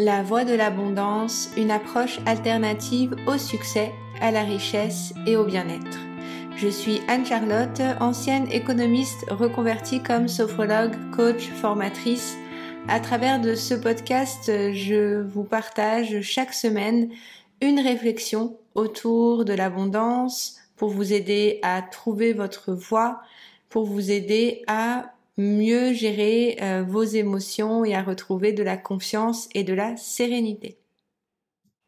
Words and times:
La 0.00 0.22
voie 0.22 0.44
de 0.44 0.54
l'abondance, 0.54 1.50
une 1.56 1.72
approche 1.72 2.20
alternative 2.24 3.16
au 3.26 3.36
succès, 3.36 3.92
à 4.20 4.30
la 4.30 4.44
richesse 4.44 5.12
et 5.26 5.36
au 5.36 5.42
bien-être. 5.42 5.98
Je 6.56 6.68
suis 6.68 7.00
Anne-Charlotte, 7.08 7.82
ancienne 7.98 8.46
économiste 8.52 9.26
reconvertie 9.28 10.00
comme 10.00 10.28
sophrologue, 10.28 10.94
coach, 11.10 11.48
formatrice. 11.48 12.36
À 12.86 13.00
travers 13.00 13.40
de 13.40 13.56
ce 13.56 13.74
podcast, 13.74 14.44
je 14.72 15.20
vous 15.20 15.42
partage 15.42 16.20
chaque 16.20 16.54
semaine 16.54 17.10
une 17.60 17.80
réflexion 17.80 18.56
autour 18.76 19.44
de 19.44 19.52
l'abondance 19.52 20.58
pour 20.76 20.90
vous 20.90 21.12
aider 21.12 21.58
à 21.62 21.82
trouver 21.82 22.34
votre 22.34 22.72
voie, 22.72 23.20
pour 23.68 23.84
vous 23.84 24.12
aider 24.12 24.62
à 24.68 25.12
mieux 25.38 25.92
gérer 25.92 26.58
euh, 26.60 26.84
vos 26.86 27.04
émotions 27.04 27.84
et 27.84 27.94
à 27.94 28.02
retrouver 28.02 28.52
de 28.52 28.62
la 28.62 28.76
confiance 28.76 29.48
et 29.54 29.64
de 29.64 29.72
la 29.72 29.96
sérénité. 29.96 30.78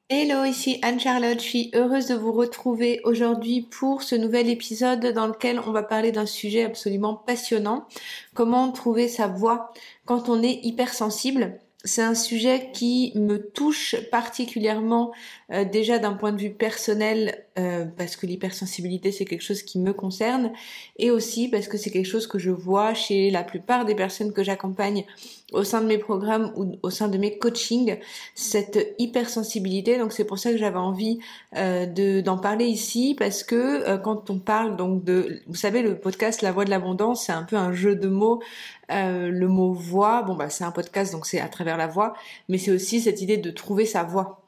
Hello, 0.08 0.44
ici 0.44 0.80
Anne-Charlotte, 0.82 1.38
je 1.38 1.44
suis 1.44 1.70
heureuse 1.72 2.06
de 2.06 2.16
vous 2.16 2.32
retrouver 2.32 3.00
aujourd'hui 3.04 3.62
pour 3.62 4.02
ce 4.02 4.16
nouvel 4.16 4.48
épisode 4.48 5.06
dans 5.06 5.28
lequel 5.28 5.60
on 5.64 5.70
va 5.70 5.84
parler 5.84 6.10
d'un 6.10 6.26
sujet 6.26 6.64
absolument 6.64 7.14
passionnant, 7.14 7.86
comment 8.34 8.72
trouver 8.72 9.06
sa 9.06 9.28
voix 9.28 9.72
quand 10.06 10.28
on 10.28 10.42
est 10.42 10.64
hypersensible? 10.64 11.60
C'est 11.84 12.02
un 12.02 12.14
sujet 12.14 12.70
qui 12.72 13.12
me 13.14 13.38
touche 13.38 13.96
particulièrement 14.10 15.12
euh, 15.52 15.64
déjà 15.64 15.98
d'un 15.98 16.14
point 16.14 16.32
de 16.32 16.40
vue 16.40 16.52
personnel 16.52 17.46
euh, 17.60 17.84
parce 17.96 18.16
que 18.16 18.26
l'hypersensibilité 18.26 19.12
c'est 19.12 19.24
quelque 19.24 19.42
chose 19.42 19.62
qui 19.62 19.78
me 19.78 19.92
concerne. 19.92 20.52
Et 20.98 21.10
aussi 21.10 21.48
parce 21.48 21.68
que 21.68 21.76
c'est 21.76 21.90
quelque 21.90 22.08
chose 22.08 22.26
que 22.26 22.38
je 22.38 22.50
vois 22.50 22.94
chez 22.94 23.30
la 23.30 23.42
plupart 23.42 23.84
des 23.84 23.94
personnes 23.94 24.32
que 24.32 24.42
j'accompagne 24.42 25.04
au 25.52 25.64
sein 25.64 25.80
de 25.80 25.86
mes 25.86 25.98
programmes 25.98 26.52
ou 26.56 26.76
au 26.82 26.90
sein 26.90 27.08
de 27.08 27.18
mes 27.18 27.38
coachings 27.38 27.98
cette 28.34 28.94
hypersensibilité. 28.98 29.98
Donc 29.98 30.12
c'est 30.12 30.24
pour 30.24 30.38
ça 30.38 30.50
que 30.50 30.56
j'avais 30.56 30.78
envie 30.78 31.18
euh, 31.56 31.86
de 31.86 32.20
d'en 32.20 32.38
parler 32.38 32.66
ici 32.66 33.14
parce 33.18 33.42
que 33.42 33.96
quand 33.98 34.30
on 34.30 34.38
parle 34.38 34.76
donc 34.76 35.04
de 35.04 35.40
vous 35.46 35.54
savez 35.54 35.82
le 35.82 35.98
podcast 35.98 36.42
La 36.42 36.52
Voix 36.52 36.64
de 36.64 36.70
l'abondance 36.70 37.26
c'est 37.26 37.32
un 37.32 37.42
peu 37.42 37.56
un 37.56 37.72
jeu 37.72 37.94
de 37.94 38.08
mots 38.08 38.40
le 38.88 39.46
mot 39.46 39.72
voix. 39.72 40.22
Bon 40.22 40.34
bah 40.34 40.50
c'est 40.50 40.64
un 40.64 40.72
podcast 40.72 41.12
donc 41.12 41.26
c'est 41.26 41.40
à 41.40 41.48
travers 41.48 41.76
la 41.76 41.86
voix. 41.86 42.14
Mais 42.48 42.58
c'est 42.58 42.70
aussi 42.70 43.00
cette 43.00 43.20
idée 43.20 43.36
de 43.36 43.50
trouver 43.50 43.86
sa 43.86 44.02
voix 44.02 44.40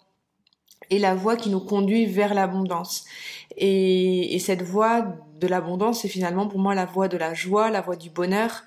et 0.92 0.98
la 0.98 1.14
voie 1.14 1.36
qui 1.36 1.48
nous 1.48 1.60
conduit 1.60 2.04
vers 2.04 2.34
l'abondance. 2.34 3.06
Et, 3.56 4.38
cette 4.38 4.62
voie 4.62 5.06
de 5.40 5.46
l'abondance, 5.46 6.02
c'est 6.02 6.08
finalement 6.08 6.46
pour 6.46 6.58
moi 6.60 6.74
la 6.74 6.84
voie 6.84 7.08
de 7.08 7.16
la 7.16 7.32
joie, 7.32 7.70
la 7.70 7.80
voie 7.80 7.96
du 7.96 8.10
bonheur. 8.10 8.64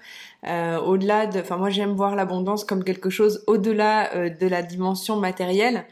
Euh, 0.48 0.80
au-delà 0.80 1.28
de, 1.28 1.40
enfin 1.40 1.58
moi 1.58 1.70
j'aime 1.70 1.94
voir 1.94 2.16
l'abondance 2.16 2.66
comme 2.66 2.84
quelque 2.84 3.10
chose 3.10 3.44
au-delà 3.48 4.14
euh, 4.16 4.30
de 4.30 4.48
la 4.48 4.64
dimension 4.64 5.18
matérielle. 5.18 5.86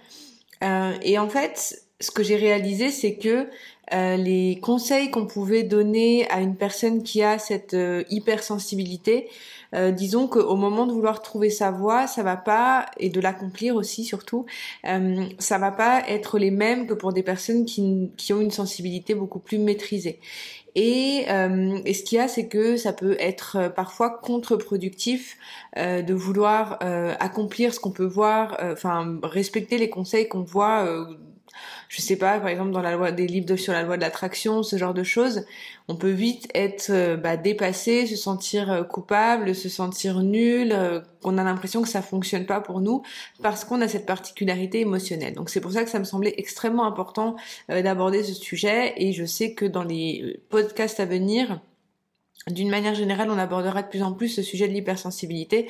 Euh, 0.64 0.94
et 1.04 1.20
en 1.20 1.30
fait, 1.30 1.86
ce 2.00 2.12
que 2.12 2.24
j'ai 2.24 2.36
réalisé, 2.36 2.90
c'est 2.90 3.16
que 3.16 3.48
les 3.92 4.60
conseils 4.60 5.12
qu'on 5.12 5.28
pouvait 5.28 5.62
donner 5.62 6.28
à 6.32 6.42
une 6.42 6.56
personne 6.56 7.04
qui 7.04 7.22
a 7.22 7.38
cette 7.38 7.76
hypersensibilité, 8.10 9.30
euh, 9.74 9.92
disons 9.92 10.28
qu'au 10.28 10.56
moment 10.56 10.86
de 10.86 10.94
vouloir 10.94 11.22
trouver 11.22 11.50
sa 11.50 11.72
voie, 11.72 12.08
ça 12.08 12.24
va 12.24 12.38
pas 12.38 12.86
et 12.98 13.10
de 13.10 13.20
l'accomplir 13.20 13.76
aussi 13.76 14.04
surtout, 14.04 14.46
euh, 14.86 15.26
ça 15.40 15.58
va 15.58 15.72
pas 15.72 16.04
être 16.08 16.40
les 16.40 16.52
mêmes 16.52 16.88
que 16.88 16.94
pour 16.94 17.14
des 17.14 17.24
personnes 17.24 17.66
qui, 17.66 18.12
qui 18.18 18.34
ont 18.34 18.42
une 18.42 18.52
sensibilité 18.52 19.16
beaucoup 19.16 19.40
plus 19.40 19.58
maîtrisée. 19.58 20.20
Et, 20.76 21.26
euh, 21.30 21.80
et, 21.86 21.94
ce 21.94 22.04
qu'il 22.04 22.18
y 22.18 22.22
a, 22.22 22.28
c'est 22.28 22.48
que 22.48 22.78
ça 22.78 22.94
peut 22.94 23.16
être 23.20 23.72
parfois 23.76 24.10
contre-productif 24.10 25.38
euh, 25.78 26.02
de 26.02 26.14
vouloir 26.14 26.80
euh, 26.82 27.14
accomplir 27.20 27.74
ce 27.74 27.80
qu'on 27.80 27.92
peut 27.92 28.06
voir, 28.06 28.58
enfin 28.72 29.20
respecter 29.24 29.78
les 29.78 29.90
conseils 29.90 30.28
qu'on 30.28 30.42
voit 30.42 31.08
je 31.90 32.02
sais 32.02 32.16
pas, 32.16 32.40
par 32.40 32.50
exemple 32.50 32.72
dans 32.72 32.82
la 32.82 32.94
loi 32.94 33.12
des 33.12 33.28
livres 33.28 33.56
sur 33.56 33.74
la 33.74 33.84
loi 33.84 33.98
de 33.98 34.02
l'attraction, 34.02 34.64
ce 34.64 34.78
genre 34.78 34.94
de 34.94 35.04
choses, 35.04 35.46
on 35.88 35.96
peut 35.96 36.10
vite 36.10 36.48
être 36.54 36.90
euh, 36.92 37.18
bah, 37.18 37.38
dépassé, 37.38 38.08
se 38.08 38.16
sentir 38.16 38.72
euh, 38.72 38.84
coupable, 38.84 39.54
se 39.54 39.70
sentir 39.70 40.22
nul, 40.22 40.72
euh, 40.72 41.02
qu'on 41.22 41.38
a 41.38 41.44
l'impression 41.44 41.82
que 41.82 41.90
ça 41.90 42.02
fonctionne 42.02 42.46
pas 42.46 42.62
pour 42.62 42.82
nous 42.82 43.04
parce 43.42 43.66
qu'on 43.66 43.82
a 43.82 43.88
cette 43.88 44.06
particularité 44.06 44.80
émotionnelle. 44.80 45.34
Donc 45.34 45.50
c'est 45.50 45.62
pour 45.62 45.72
ça 45.72 45.84
que 45.84 45.90
ça 45.90 46.00
me 46.00 46.04
semblait 46.04 46.36
extrêmement 46.38 46.86
important 46.86 47.36
d'aborder 47.70 48.24
ce 48.24 48.34
sujet 48.34 48.94
et 48.98 49.14
je 49.14 49.26
sais 49.26 49.54
que 49.54 49.66
dans 49.66 49.84
les 49.84 50.40
podcasts 50.50 51.00
à 51.00 51.06
venir, 51.06 51.62
d'une 52.50 52.70
manière 52.70 52.94
générale, 52.94 53.30
on 53.32 53.38
abordera 53.38 53.82
de 53.84 53.88
plus 53.88 54.04
en 54.04 54.12
plus 54.12 54.28
ce 54.28 54.42
sujet 54.42 54.68
de 54.68 54.74
l'hypersensibilité 54.74 55.70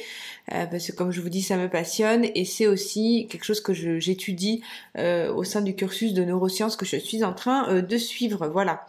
euh, 0.51 0.65
parce 0.65 0.87
que, 0.87 0.91
comme 0.95 1.11
je 1.11 1.21
vous 1.21 1.29
dis, 1.29 1.41
ça 1.41 1.55
me 1.57 1.69
passionne 1.69 2.25
et 2.33 2.45
c'est 2.45 2.67
aussi 2.67 3.27
quelque 3.29 3.43
chose 3.43 3.61
que 3.61 3.73
j'étudie 3.73 4.63
euh, 4.97 5.31
au 5.33 5.43
sein 5.43 5.61
du 5.61 5.75
cursus 5.75 6.13
de 6.13 6.23
neurosciences 6.23 6.75
que 6.75 6.85
je 6.85 6.97
suis 6.97 7.23
en 7.23 7.33
train 7.33 7.69
euh, 7.69 7.81
de 7.81 7.97
suivre. 7.97 8.47
Voilà. 8.47 8.85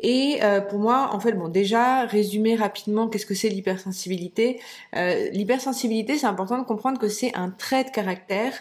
Et 0.00 0.38
pour 0.70 0.78
moi, 0.78 1.10
en 1.12 1.18
fait, 1.18 1.32
bon, 1.32 1.48
déjà, 1.48 2.06
résumer 2.06 2.54
rapidement 2.54 3.08
qu'est-ce 3.08 3.26
que 3.26 3.34
c'est 3.34 3.48
l'hypersensibilité. 3.48 4.60
l'hypersensibilité, 4.92 6.16
c'est 6.16 6.28
important 6.28 6.56
de 6.56 6.62
comprendre 6.62 7.00
que 7.00 7.08
c'est 7.08 7.34
un 7.34 7.50
trait 7.50 7.82
de 7.82 7.90
caractère 7.90 8.52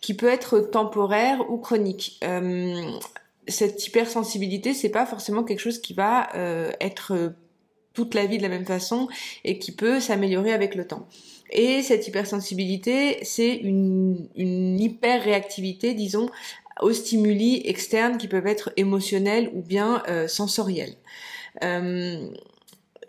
qui 0.00 0.14
peut 0.14 0.28
être 0.28 0.60
temporaire 0.60 1.50
ou 1.50 1.58
chronique 1.58 2.20
cette 3.48 3.84
hypersensibilité, 3.88 4.72
c'est 4.72 4.88
pas 4.88 5.04
forcément 5.04 5.42
quelque 5.42 5.58
chose 5.58 5.80
qui 5.80 5.94
va 5.94 6.28
être 6.80 7.34
toute 7.94 8.14
la 8.14 8.26
vie 8.26 8.38
de 8.38 8.42
la 8.42 8.48
même 8.48 8.66
façon 8.66 9.08
et 9.44 9.58
qui 9.58 9.72
peut 9.72 10.00
s'améliorer 10.00 10.52
avec 10.52 10.74
le 10.74 10.86
temps. 10.86 11.06
Et 11.50 11.82
cette 11.82 12.06
hypersensibilité, 12.08 13.18
c'est 13.22 13.54
une, 13.54 14.28
une 14.36 14.78
hyper-réactivité, 14.80 15.94
disons, 15.94 16.28
aux 16.80 16.92
stimuli 16.92 17.62
externes 17.64 18.18
qui 18.18 18.28
peuvent 18.28 18.46
être 18.46 18.72
émotionnels 18.76 19.50
ou 19.54 19.62
bien 19.62 20.02
euh, 20.08 20.26
sensoriels. 20.26 20.94
Euh, 21.62 22.28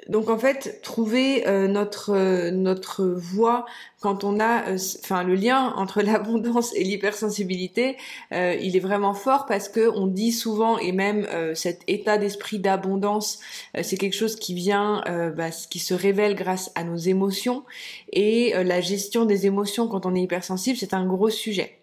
donc 0.07 0.29
en 0.29 0.37
fait, 0.37 0.81
trouver 0.83 1.47
euh, 1.47 1.67
notre 1.67 2.11
euh, 2.11 2.51
notre 2.51 3.05
voie 3.05 3.65
quand 4.01 4.23
on 4.23 4.39
a, 4.39 4.69
euh, 4.69 4.77
enfin 5.03 5.23
le 5.23 5.33
lien 5.33 5.73
entre 5.77 6.01
l'abondance 6.03 6.75
et 6.75 6.83
l'hypersensibilité, 6.83 7.97
il 8.31 8.75
est 8.75 8.79
vraiment 8.79 9.13
fort 9.13 9.45
parce 9.47 9.67
que 9.67 9.89
on 9.89 10.05
dit 10.07 10.31
souvent 10.31 10.77
et 10.77 10.91
même 10.91 11.27
cet 11.55 11.81
état 11.87 12.17
d'esprit 12.17 12.59
d'abondance, 12.59 13.39
c'est 13.81 13.97
quelque 13.97 14.15
chose 14.15 14.35
qui 14.35 14.53
vient, 14.53 15.03
bah, 15.35 15.49
qui 15.69 15.79
se 15.79 15.93
révèle 15.93 16.35
grâce 16.35 16.71
à 16.75 16.83
nos 16.83 16.97
émotions 16.97 17.63
et 18.11 18.53
la 18.63 18.81
gestion 18.81 19.25
des 19.25 19.47
émotions 19.47 19.87
quand 19.87 20.05
on 20.05 20.13
est 20.13 20.21
hypersensible, 20.21 20.77
c'est 20.77 20.93
un 20.93 21.05
gros 21.05 21.29
sujet. 21.29 21.79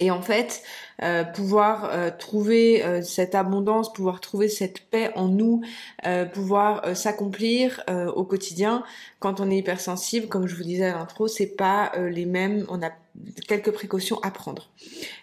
Et 0.00 0.10
en 0.10 0.22
fait, 0.22 0.62
euh, 1.02 1.24
pouvoir 1.24 1.90
euh, 1.90 2.10
trouver 2.16 2.84
euh, 2.84 3.02
cette 3.02 3.34
abondance, 3.34 3.92
pouvoir 3.92 4.20
trouver 4.20 4.48
cette 4.48 4.80
paix 4.80 5.10
en 5.16 5.28
nous, 5.28 5.62
pouvoir 6.32 6.96
s'accomplir 6.96 7.82
au 8.14 8.24
quotidien, 8.24 8.82
quand 9.20 9.40
on 9.40 9.50
est 9.50 9.58
hypersensible, 9.58 10.26
comme 10.28 10.46
je 10.46 10.56
vous 10.56 10.64
disais 10.64 10.86
à 10.86 10.96
l'intro, 10.96 11.28
c'est 11.28 11.54
pas 11.56 11.92
les 11.96 12.26
mêmes. 12.26 12.66
On 12.68 12.82
a 12.82 12.90
quelques 13.46 13.70
précautions 13.70 14.18
à 14.22 14.30
prendre. 14.30 14.70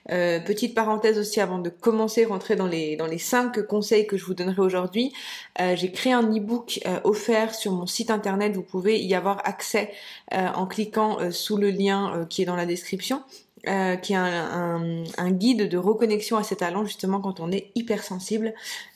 petite 0.08 0.74
parenthèse 0.74 1.18
aussi 1.18 1.42
avant 1.42 1.60
de 1.60 1.70
commencer 1.70 2.26
rentrer 2.26 2.56
dans 2.56 2.68
les 2.68 2.96
dans 2.96 3.08
les 3.08 3.18
cinq 3.18 3.62
conseils 3.68 4.08
que 4.08 4.16
je 4.16 4.26
vous 4.26 4.34
donnerai 4.34 4.62
aujourd'hui. 4.62 5.14
J'ai 5.60 5.92
créé 5.92 6.14
un 6.14 6.24
e-book 6.24 6.80
offert 7.04 7.54
sur 7.54 7.74
mon 7.74 7.86
site 7.86 8.10
internet. 8.10 8.56
Vous 8.56 8.64
pouvez 8.64 9.00
y 9.00 9.16
avoir 9.16 9.42
accès 9.46 9.92
en 10.32 10.66
cliquant 10.66 11.32
sous 11.32 11.58
le 11.58 11.70
lien 11.70 12.26
qui 12.30 12.42
est 12.42 12.46
dans 12.46 12.56
la 12.56 12.66
description. 12.66 13.24
Euh, 13.68 13.98
qui 13.98 14.14
est 14.14 14.16
un, 14.16 15.32
guide 15.32 15.68
de 15.68 15.78
reconnexion 15.78 16.38
à 16.38 16.44
ses 16.44 16.56
talents 16.56 16.86
justement 16.86 17.20
quand 17.20 17.42
on 17.42 17.52
est 17.52 17.72
hypersensible, 17.76 18.54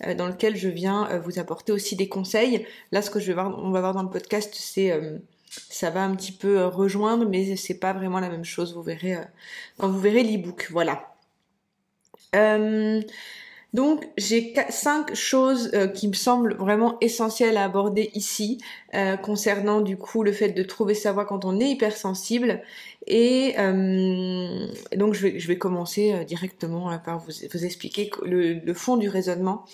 euh, 0.08 0.16
dans 0.16 0.28
lequel 0.28 0.56
je 0.56 0.70
viens 0.70 1.10
euh, 1.12 1.20
vous 1.20 1.38
apporter 1.38 1.74
aussi 1.74 1.98
des 1.98 2.08
conseils. 2.08 2.66
Là, 2.94 3.02
ce 3.02 3.10
que 3.10 3.20
je 3.20 3.28
vais 3.28 3.34
voir, 3.34 3.60
on 3.60 3.72
va 3.72 3.82
voir 3.82 3.94
dans 3.94 4.04
le 4.04 4.10
podcast, 4.10 4.54
c'est 4.56 4.98
ça 5.50 5.90
va 5.90 6.04
un 6.04 6.16
petit 6.16 6.32
peu 6.32 6.66
rejoindre, 6.66 7.28
mais 7.28 7.58
c'est 7.58 7.78
pas 7.78 7.92
vraiment 7.92 8.20
la 8.22 8.30
même 8.30 8.46
chose. 8.46 8.74
Vous 8.74 8.84
verrez 8.84 9.18
quand 9.78 9.90
vous 9.90 10.00
verrez 10.00 10.24
l'ebook. 10.24 10.70
Voilà. 10.72 11.14
Donc 13.74 14.08
j'ai 14.18 14.54
cinq 14.70 15.16
choses 15.16 15.72
euh, 15.74 15.88
qui 15.88 16.08
me 16.08 16.14
semblent 16.14 16.54
vraiment 16.56 16.98
essentielles 17.02 17.58
à 17.58 17.64
aborder 17.64 18.12
ici 18.14 18.60
euh, 18.94 19.18
concernant 19.18 19.82
du 19.82 19.98
coup 19.98 20.22
le 20.22 20.32
fait 20.32 20.50
de 20.50 20.62
trouver 20.62 20.94
sa 20.94 21.12
voix 21.12 21.26
quand 21.26 21.44
on 21.44 21.60
est 21.60 21.72
hypersensible. 21.72 22.62
Et 23.08 23.56
euh, 23.58 24.68
donc 24.96 25.16
je 25.16 25.48
vais, 25.48 25.58
commencer 25.58 26.24
directement 26.26 26.98
par 27.00 27.20
vous, 27.20 27.66
expliquer 27.66 28.12
le, 28.24 28.74
fond 28.74 28.96
du 28.96 29.10
raisonnement. 29.10 29.66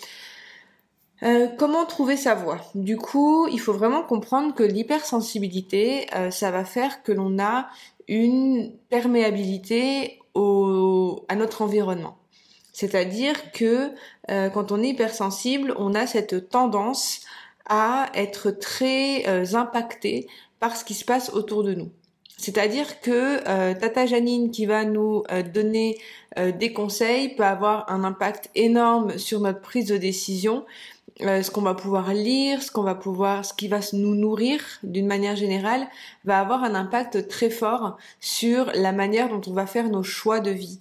comment 1.58 1.84
trouver 1.84 2.16
sa 2.16 2.34
voix? 2.34 2.58
Du 2.74 2.96
coup, 2.96 3.46
il 3.48 3.60
faut 3.60 3.72
vraiment 3.72 4.02
comprendre 4.02 4.54
que 4.54 4.64
l'hypersensibilité, 4.64 6.06
ça 6.30 6.50
va 6.50 6.64
faire 6.64 7.04
que 7.04 7.12
l'on 7.12 7.38
a 7.38 7.68
une 8.08 8.72
perméabilité 8.88 10.18
à 10.34 11.36
notre 11.36 11.62
environnement. 11.62 12.19
C'est-à-dire 12.72 13.52
que 13.52 13.90
euh, 14.30 14.48
quand 14.48 14.72
on 14.72 14.82
est 14.82 14.90
hypersensible, 14.90 15.74
on 15.76 15.94
a 15.94 16.06
cette 16.06 16.48
tendance 16.48 17.22
à 17.70 18.10
être 18.14 18.50
très 18.50 19.28
euh, 19.28 19.54
impacté 19.54 20.26
par 20.58 20.76
ce 20.76 20.84
qui 20.84 20.94
se 20.94 21.04
passe 21.04 21.30
autour 21.32 21.62
de 21.62 21.72
nous. 21.72 21.90
C'est-à-dire 22.36 23.00
que 23.00 23.46
euh, 23.48 23.74
Tata 23.74 24.06
Janine 24.06 24.50
qui 24.50 24.66
va 24.66 24.84
nous 24.84 25.22
euh, 25.30 25.42
donner 25.42 25.98
des 26.60 26.72
conseils 26.72 27.34
peut 27.34 27.42
avoir 27.42 27.90
un 27.90 28.04
impact 28.04 28.50
énorme 28.54 29.18
sur 29.18 29.40
notre 29.40 29.60
prise 29.60 29.86
de 29.86 29.96
décision, 29.96 30.64
ce 31.18 31.50
qu'on 31.50 31.62
va 31.62 31.74
pouvoir 31.74 32.12
lire, 32.14 32.62
ce 32.62 32.70
qu'on 32.70 32.82
va 32.82 32.94
pouvoir, 32.94 33.44
ce 33.44 33.52
qui 33.52 33.68
va 33.68 33.80
nous 33.92 34.14
nourrir 34.14 34.60
d'une 34.82 35.06
manière 35.06 35.36
générale, 35.36 35.86
va 36.24 36.40
avoir 36.40 36.64
un 36.64 36.74
impact 36.74 37.28
très 37.28 37.50
fort 37.50 37.96
sur 38.20 38.70
la 38.74 38.92
manière 38.92 39.28
dont 39.28 39.40
on 39.46 39.52
va 39.52 39.66
faire 39.66 39.88
nos 39.88 40.02
choix 40.02 40.40
de 40.40 40.50
vie. 40.50 40.80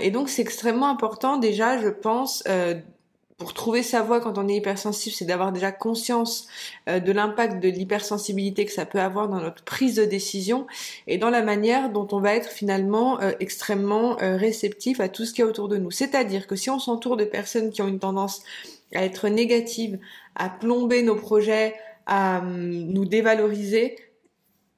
et 0.00 0.10
donc 0.10 0.28
c'est 0.28 0.42
extrêmement 0.42 0.88
important 0.88 1.38
déjà, 1.38 1.78
je 1.78 1.88
pense 1.88 2.42
pour 3.38 3.54
trouver 3.54 3.84
sa 3.84 4.02
voie 4.02 4.20
quand 4.20 4.36
on 4.36 4.48
est 4.48 4.56
hypersensible, 4.56 5.14
c'est 5.14 5.24
d'avoir 5.24 5.52
déjà 5.52 5.70
conscience 5.70 6.48
euh, 6.88 6.98
de 6.98 7.12
l'impact 7.12 7.62
de 7.62 7.68
l'hypersensibilité 7.68 8.66
que 8.66 8.72
ça 8.72 8.84
peut 8.84 9.00
avoir 9.00 9.28
dans 9.28 9.40
notre 9.40 9.62
prise 9.62 9.94
de 9.94 10.04
décision 10.04 10.66
et 11.06 11.18
dans 11.18 11.30
la 11.30 11.42
manière 11.42 11.90
dont 11.90 12.08
on 12.10 12.18
va 12.18 12.34
être 12.34 12.50
finalement 12.50 13.20
euh, 13.20 13.30
extrêmement 13.38 14.20
euh, 14.20 14.36
réceptif 14.36 14.98
à 14.98 15.08
tout 15.08 15.24
ce 15.24 15.32
qui 15.32 15.40
est 15.40 15.44
autour 15.44 15.68
de 15.68 15.76
nous. 15.76 15.92
C'est-à-dire 15.92 16.48
que 16.48 16.56
si 16.56 16.68
on 16.68 16.80
s'entoure 16.80 17.16
de 17.16 17.24
personnes 17.24 17.70
qui 17.70 17.80
ont 17.80 17.86
une 17.86 18.00
tendance 18.00 18.42
à 18.94 19.04
être 19.04 19.28
négatives, 19.28 19.98
à 20.34 20.48
plomber 20.48 21.02
nos 21.02 21.16
projets, 21.16 21.74
à 22.06 22.38
hum, 22.38 22.70
nous 22.70 23.04
dévaloriser, 23.04 23.96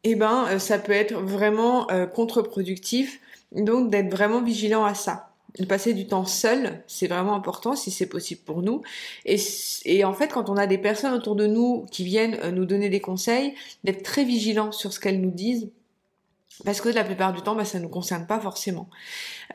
eh 0.05 0.15
ben 0.15 0.59
ça 0.59 0.79
peut 0.79 0.93
être 0.93 1.15
vraiment 1.15 1.87
contre-productif. 2.15 3.21
Donc 3.53 3.91
d'être 3.91 4.11
vraiment 4.11 4.41
vigilant 4.41 4.85
à 4.85 4.95
ça 4.95 5.31
de 5.59 5.65
passer 5.65 5.95
du 5.95 6.07
temps 6.07 6.27
seul, 6.27 6.83
c'est 6.87 7.07
vraiment 7.07 7.35
important 7.35 7.75
si 7.75 7.91
c'est 7.91 8.07
possible 8.07 8.41
pour 8.43 8.63
nous. 8.63 8.83
Et, 9.25 9.37
et, 9.85 10.05
en 10.05 10.13
fait, 10.13 10.29
quand 10.29 10.49
on 10.49 10.57
a 10.57 10.67
des 10.67 10.79
personnes 10.79 11.13
autour 11.13 11.35
de 11.35 11.47
nous 11.47 11.87
qui 11.91 12.05
viennent 12.05 12.39
euh, 12.43 12.51
nous 12.51 12.65
donner 12.65 12.89
des 12.89 13.01
conseils, 13.01 13.55
d'être 13.85 14.03
très 14.03 14.25
vigilant 14.25 14.73
sur 14.73 14.93
ce 14.93 15.01
qu'elles 15.01 15.21
nous 15.21 15.31
disent, 15.31 15.71
parce 16.65 16.81
que 16.81 16.89
la 16.89 17.05
plupart 17.05 17.33
du 17.33 17.43
temps, 17.43 17.55
bah, 17.55 17.65
ça 17.65 17.79
ne 17.79 17.85
nous 17.85 17.89
concerne 17.89 18.27
pas 18.27 18.39
forcément. 18.41 18.89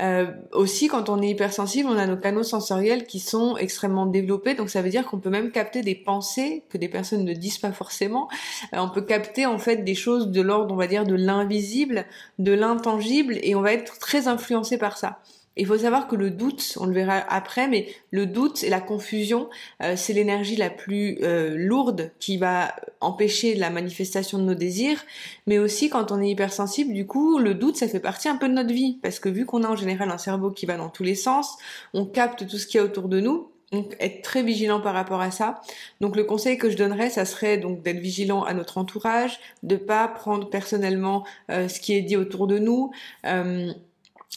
Euh, 0.01 0.27
aussi, 0.51 0.87
quand 0.87 1.09
on 1.09 1.21
est 1.21 1.29
hypersensible, 1.29 1.89
on 1.89 1.97
a 1.97 2.05
nos 2.05 2.17
canaux 2.17 2.43
sensoriels 2.43 3.05
qui 3.05 3.19
sont 3.19 3.57
extrêmement 3.57 4.05
développés, 4.05 4.53
donc 4.53 4.69
ça 4.69 4.81
veut 4.81 4.89
dire 4.89 5.05
qu'on 5.05 5.19
peut 5.19 5.29
même 5.29 5.51
capter 5.51 5.81
des 5.81 5.95
pensées 5.95 6.63
que 6.69 6.77
des 6.77 6.89
personnes 6.89 7.23
ne 7.23 7.33
disent 7.33 7.57
pas 7.57 7.71
forcément. 7.71 8.27
Euh, 8.73 8.77
on 8.79 8.89
peut 8.89 9.01
capter 9.01 9.45
en 9.45 9.57
fait 9.57 9.77
des 9.77 9.95
choses 9.95 10.29
de 10.29 10.41
l'ordre, 10.41 10.73
on 10.73 10.77
va 10.77 10.87
dire, 10.87 11.05
de 11.05 11.15
l'invisible, 11.15 12.05
de 12.39 12.51
l'intangible, 12.51 13.37
et 13.41 13.55
on 13.55 13.61
va 13.61 13.73
être 13.73 13.99
très 13.99 14.27
influencé 14.27 14.77
par 14.77 14.97
ça. 14.97 15.19
Il 15.57 15.65
faut 15.65 15.77
savoir 15.77 16.07
que 16.07 16.15
le 16.15 16.31
doute, 16.31 16.77
on 16.79 16.85
le 16.85 16.93
verra 16.93 17.15
après, 17.29 17.67
mais 17.67 17.87
le 18.11 18.25
doute 18.25 18.63
et 18.63 18.69
la 18.69 18.81
confusion, 18.81 19.49
euh, 19.81 19.95
c'est 19.95 20.13
l'énergie 20.13 20.57
la 20.57 20.69
plus 20.69 21.17
euh, 21.23 21.55
lourde 21.57 22.11
qui 22.19 22.37
va 22.37 22.75
empêcher 22.99 23.55
la 23.55 23.69
manifestation 23.69 24.37
de 24.37 24.43
nos 24.43 24.53
désirs. 24.53 25.03
Mais 25.47 25.57
aussi, 25.57 25.89
quand 25.89 26.11
on 26.11 26.21
est 26.21 26.29
hypersensible, 26.29 26.93
du 26.93 27.07
coup, 27.07 27.39
le 27.39 27.53
doute, 27.53 27.77
ça 27.77 27.87
fait 27.87 28.01
partie 28.01 28.27
un 28.27 28.35
peu 28.35 28.49
de 28.49 28.53
notre 28.53 28.73
vie, 28.73 28.99
parce 29.01 29.19
que 29.19 29.29
vu 29.29 29.45
qu'on 29.45 29.63
a 29.63 29.69
en 29.69 29.75
général 29.75 30.09
un 30.11 30.17
cerveau 30.17 30.51
qui 30.51 30.65
va 30.65 30.75
dans 30.75 30.89
tous 30.89 31.03
les 31.03 31.15
sens, 31.15 31.57
on 31.93 32.05
capte 32.05 32.47
tout 32.47 32.57
ce 32.57 32.67
qu'il 32.67 32.79
y 32.79 32.81
a 32.81 32.85
autour 32.85 33.07
de 33.07 33.19
nous. 33.19 33.49
Donc 33.71 33.95
être 33.99 34.21
très 34.21 34.43
vigilant 34.43 34.79
par 34.79 34.93
rapport 34.93 35.21
à 35.21 35.31
ça. 35.31 35.61
Donc 35.99 36.15
le 36.15 36.23
conseil 36.23 36.57
que 36.57 36.69
je 36.69 36.77
donnerais, 36.77 37.09
ça 37.09 37.25
serait 37.25 37.57
donc 37.57 37.81
d'être 37.81 37.99
vigilant 37.99 38.43
à 38.43 38.53
notre 38.53 38.77
entourage, 38.77 39.39
de 39.63 39.75
pas 39.75 40.07
prendre 40.07 40.49
personnellement 40.49 41.25
euh, 41.49 41.67
ce 41.67 41.79
qui 41.79 41.93
est 41.93 42.01
dit 42.01 42.15
autour 42.15 42.47
de 42.47 42.59
nous 42.59 42.91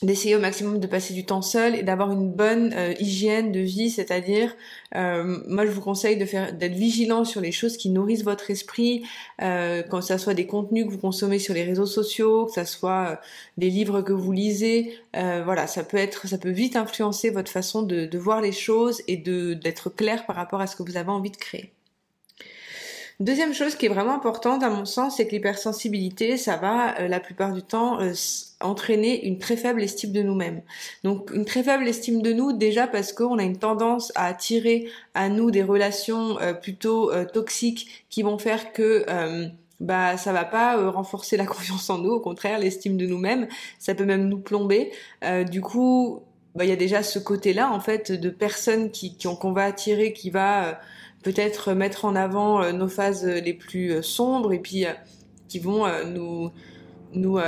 d'essayer 0.02 0.36
au 0.36 0.40
maximum 0.40 0.78
de 0.78 0.86
passer 0.86 1.12
du 1.12 1.24
temps 1.24 1.42
seul 1.42 1.74
et 1.74 1.82
d'avoir 1.82 2.12
une 2.12 2.30
bonne 2.30 2.72
euh, 2.72 2.94
hygiène 3.00 3.50
de 3.50 3.60
vie, 3.60 3.90
c'est-à-dire 3.90 4.54
euh, 4.94 5.38
moi 5.48 5.66
je 5.66 5.72
vous 5.72 5.80
conseille 5.80 6.16
de 6.16 6.24
faire 6.24 6.52
d'être 6.52 6.74
vigilant 6.74 7.24
sur 7.24 7.40
les 7.40 7.50
choses 7.50 7.76
qui 7.76 7.90
nourrissent 7.90 8.22
votre 8.22 8.50
esprit, 8.50 9.02
euh, 9.42 9.82
quand 9.82 10.00
ça 10.00 10.18
soit 10.18 10.34
des 10.34 10.46
contenus 10.46 10.86
que 10.86 10.90
vous 10.90 10.98
consommez 10.98 11.40
sur 11.40 11.52
les 11.52 11.64
réseaux 11.64 11.86
sociaux, 11.86 12.46
que 12.46 12.52
ça 12.52 12.64
soit 12.64 13.20
des 13.56 13.70
livres 13.70 14.02
que 14.02 14.12
vous 14.12 14.32
lisez, 14.32 14.98
voilà, 15.14 15.66
ça 15.66 15.82
peut 15.82 15.96
être 15.96 16.28
ça 16.28 16.38
peut 16.38 16.50
vite 16.50 16.76
influencer 16.76 17.30
votre 17.30 17.50
façon 17.50 17.82
de, 17.82 18.06
de 18.06 18.18
voir 18.18 18.40
les 18.40 18.52
choses 18.52 19.02
et 19.08 19.16
de 19.16 19.54
d'être 19.54 19.90
clair 19.90 20.26
par 20.26 20.36
rapport 20.36 20.60
à 20.60 20.66
ce 20.68 20.76
que 20.76 20.84
vous 20.84 20.96
avez 20.96 21.10
envie 21.10 21.30
de 21.30 21.36
créer. 21.36 21.72
Deuxième 23.20 23.52
chose 23.52 23.74
qui 23.74 23.86
est 23.86 23.88
vraiment 23.88 24.14
importante 24.14 24.62
à 24.62 24.70
mon 24.70 24.84
sens, 24.84 25.16
c'est 25.16 25.26
que 25.26 25.32
l'hypersensibilité, 25.32 26.36
ça 26.36 26.56
va 26.56 26.96
euh, 27.00 27.08
la 27.08 27.18
plupart 27.18 27.52
du 27.52 27.64
temps 27.64 28.00
euh, 28.00 28.12
entraîner 28.60 29.26
une 29.26 29.38
très 29.38 29.56
faible 29.56 29.82
estime 29.82 30.12
de 30.12 30.22
nous-mêmes. 30.22 30.62
Donc 31.02 31.32
une 31.34 31.44
très 31.44 31.64
faible 31.64 31.88
estime 31.88 32.22
de 32.22 32.32
nous 32.32 32.52
déjà 32.52 32.86
parce 32.86 33.12
qu'on 33.12 33.38
a 33.38 33.42
une 33.42 33.58
tendance 33.58 34.12
à 34.14 34.26
attirer 34.26 34.88
à 35.14 35.28
nous 35.30 35.50
des 35.50 35.64
relations 35.64 36.38
euh, 36.40 36.52
plutôt 36.52 37.10
toxiques 37.32 38.06
qui 38.08 38.22
vont 38.22 38.38
faire 38.38 38.72
que 38.72 39.04
bah 39.80 40.16
ça 40.16 40.32
va 40.32 40.44
pas 40.44 40.88
renforcer 40.90 41.36
la 41.36 41.46
confiance 41.46 41.90
en 41.90 41.98
nous, 41.98 42.10
au 42.10 42.20
contraire 42.20 42.60
l'estime 42.60 42.96
de 42.96 43.06
nous-mêmes, 43.06 43.48
ça 43.80 43.96
peut 43.96 44.04
même 44.04 44.28
nous 44.28 44.38
plomber. 44.38 44.92
du 45.50 45.60
coup, 45.60 46.22
bah, 46.54 46.64
il 46.64 46.70
y 46.70 46.72
a 46.72 46.76
déjà 46.76 47.02
ce 47.02 47.18
côté-là 47.18 47.72
en 47.72 47.80
fait 47.80 48.12
de 48.12 48.30
personnes 48.30 48.90
qui 48.92 49.16
qu'on 49.18 49.52
va 49.52 49.64
attirer 49.64 50.12
qui 50.12 50.30
va 50.30 50.80
peut-être 51.22 51.72
mettre 51.72 52.04
en 52.04 52.14
avant 52.14 52.62
euh, 52.62 52.72
nos 52.72 52.88
phases 52.88 53.24
les 53.24 53.54
plus 53.54 53.92
euh, 53.92 54.02
sombres 54.02 54.52
et 54.52 54.58
puis 54.58 54.86
euh, 54.86 54.92
qui 55.48 55.58
vont 55.58 55.86
nous 56.04 56.50
nous 57.14 57.38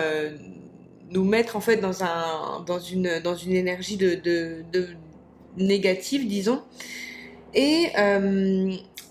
nous 1.11 1.25
mettre 1.25 1.56
en 1.56 1.61
fait 1.61 1.76
dans 1.76 2.02
un 2.02 2.64
dans 2.67 2.78
une 2.78 3.20
dans 3.20 3.34
une 3.34 3.52
énergie 3.52 3.99
de 3.99 4.14
de, 4.14 4.64
de 4.72 4.88
négative 5.58 6.26
disons 6.26 6.62
et 7.52 7.88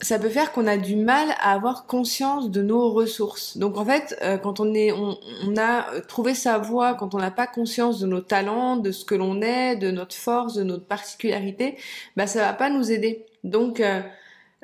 ça 0.02 0.18
peut 0.18 0.30
faire 0.30 0.52
qu'on 0.54 0.66
a 0.66 0.78
du 0.78 0.96
mal 0.96 1.28
à 1.40 1.54
avoir 1.54 1.86
conscience 1.86 2.50
de 2.50 2.64
nos 2.64 2.90
ressources. 2.90 3.58
Donc 3.58 3.78
en 3.78 3.86
fait, 3.86 4.18
quand 4.42 4.62
on 4.62 4.74
est, 4.74 4.94
on, 4.94 5.18
a 5.58 5.86
trouvé 6.08 6.34
sa 6.34 6.58
voie, 6.58 6.94
quand 6.96 7.14
on 7.14 7.18
n'a 7.18 7.32
pas 7.32 7.48
conscience 7.48 8.00
de 8.00 8.08
nos 8.08 8.22
talents, 8.22 8.78
de 8.78 8.92
ce 8.92 9.04
que 9.04 9.14
l'on 9.14 9.42
est, 9.42 9.76
de 9.76 9.92
notre 9.92 10.16
force, 10.16 10.56
de 10.56 10.64
notre 10.64 10.86
particularité, 10.86 11.78
bah 12.16 12.28
ça 12.28 12.40
va 12.40 12.54
pas 12.54 12.70
nous 12.70 12.92
aider. 12.92 13.26
Donc 13.44 13.80
euh, 13.80 14.02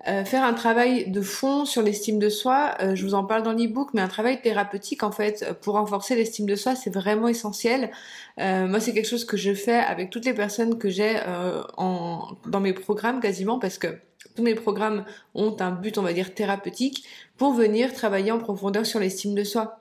faire 0.03 0.43
un 0.43 0.53
travail 0.53 1.09
de 1.09 1.21
fond 1.21 1.65
sur 1.65 1.81
l'estime 1.81 2.19
de 2.19 2.29
soi, 2.29 2.75
euh, 2.81 2.95
je 2.95 3.03
vous 3.05 3.13
en 3.13 3.23
parle 3.23 3.43
dans 3.43 3.53
l'ebook, 3.53 3.89
mais 3.93 4.01
un 4.01 4.07
travail 4.07 4.41
thérapeutique 4.41 5.03
en 5.03 5.11
fait 5.11 5.53
pour 5.61 5.75
renforcer 5.75 6.15
l'estime 6.15 6.45
de 6.45 6.55
soi, 6.55 6.75
c'est 6.75 6.89
vraiment 6.89 7.27
essentiel. 7.27 7.91
Euh, 8.39 8.67
moi, 8.67 8.79
c'est 8.79 8.93
quelque 8.93 9.07
chose 9.07 9.25
que 9.25 9.37
je 9.37 9.53
fais 9.53 9.77
avec 9.77 10.09
toutes 10.09 10.25
les 10.25 10.33
personnes 10.33 10.77
que 10.77 10.89
j'ai 10.89 11.15
dans 11.77 12.59
mes 12.59 12.73
programmes 12.73 13.19
quasiment 13.19 13.57
parce 13.57 13.77
que 13.77 13.87
tous 14.35 14.43
mes 14.43 14.55
programmes 14.55 15.05
ont 15.33 15.55
un 15.59 15.71
but, 15.71 15.97
on 15.97 16.01
va 16.01 16.13
dire, 16.13 16.33
thérapeutique 16.33 17.05
pour 17.37 17.53
venir 17.53 17.93
travailler 17.93 18.31
en 18.31 18.39
profondeur 18.39 18.85
sur 18.85 18.99
l'estime 18.99 19.33
de 19.33 19.43
soi. 19.43 19.79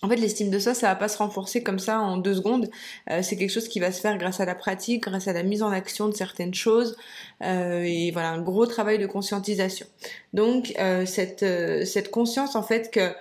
En 0.00 0.08
fait, 0.08 0.16
l'estime 0.16 0.50
de 0.50 0.58
soi, 0.60 0.74
ça 0.74 0.88
va 0.88 0.94
pas 0.94 1.08
se 1.08 1.18
renforcer 1.18 1.62
comme 1.64 1.80
ça 1.80 1.98
en 1.98 2.18
deux 2.18 2.34
secondes. 2.34 2.70
Euh, 3.10 3.20
c'est 3.22 3.36
quelque 3.36 3.50
chose 3.50 3.66
qui 3.66 3.80
va 3.80 3.90
se 3.90 4.00
faire 4.00 4.16
grâce 4.16 4.38
à 4.38 4.44
la 4.44 4.54
pratique, 4.54 5.02
grâce 5.02 5.26
à 5.26 5.32
la 5.32 5.42
mise 5.42 5.62
en 5.62 5.70
action 5.72 6.08
de 6.08 6.14
certaines 6.14 6.54
choses, 6.54 6.96
euh, 7.42 7.82
et 7.84 8.12
voilà 8.12 8.30
un 8.30 8.40
gros 8.40 8.66
travail 8.66 8.98
de 8.98 9.06
conscientisation. 9.06 9.86
Donc 10.32 10.72
euh, 10.78 11.04
cette 11.04 11.44
cette 11.84 12.10
conscience 12.12 12.54
en 12.54 12.62
fait 12.62 12.90
que 12.92 13.12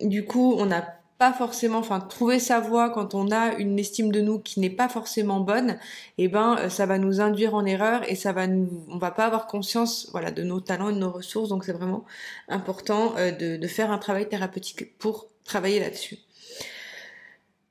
du 0.00 0.24
coup 0.24 0.54
on 0.58 0.66
n'a 0.66 0.86
pas 1.18 1.32
forcément, 1.32 1.78
enfin 1.78 2.00
trouver 2.00 2.38
sa 2.38 2.60
voie 2.60 2.90
quand 2.90 3.14
on 3.14 3.30
a 3.32 3.54
une 3.54 3.78
estime 3.78 4.12
de 4.12 4.20
nous 4.20 4.38
qui 4.38 4.60
n'est 4.60 4.70
pas 4.70 4.88
forcément 4.88 5.40
bonne, 5.40 5.70
et 6.18 6.24
eh 6.24 6.28
ben 6.28 6.68
ça 6.68 6.86
va 6.86 6.98
nous 6.98 7.20
induire 7.20 7.54
en 7.54 7.64
erreur 7.64 8.02
et 8.08 8.14
ça 8.14 8.32
va 8.32 8.46
nous, 8.46 8.84
on 8.88 8.98
va 8.98 9.10
pas 9.10 9.26
avoir 9.26 9.46
conscience 9.48 10.08
voilà 10.12 10.30
de 10.30 10.42
nos 10.44 10.60
talents 10.60 10.90
et 10.90 10.94
de 10.94 10.98
nos 10.98 11.10
ressources. 11.10 11.48
Donc 11.48 11.64
c'est 11.64 11.72
vraiment 11.72 12.04
important 12.48 13.14
de, 13.16 13.56
de 13.56 13.66
faire 13.66 13.90
un 13.90 13.98
travail 13.98 14.28
thérapeutique 14.28 14.96
pour 14.98 15.31
travailler 15.44 15.80
là-dessus. 15.80 16.18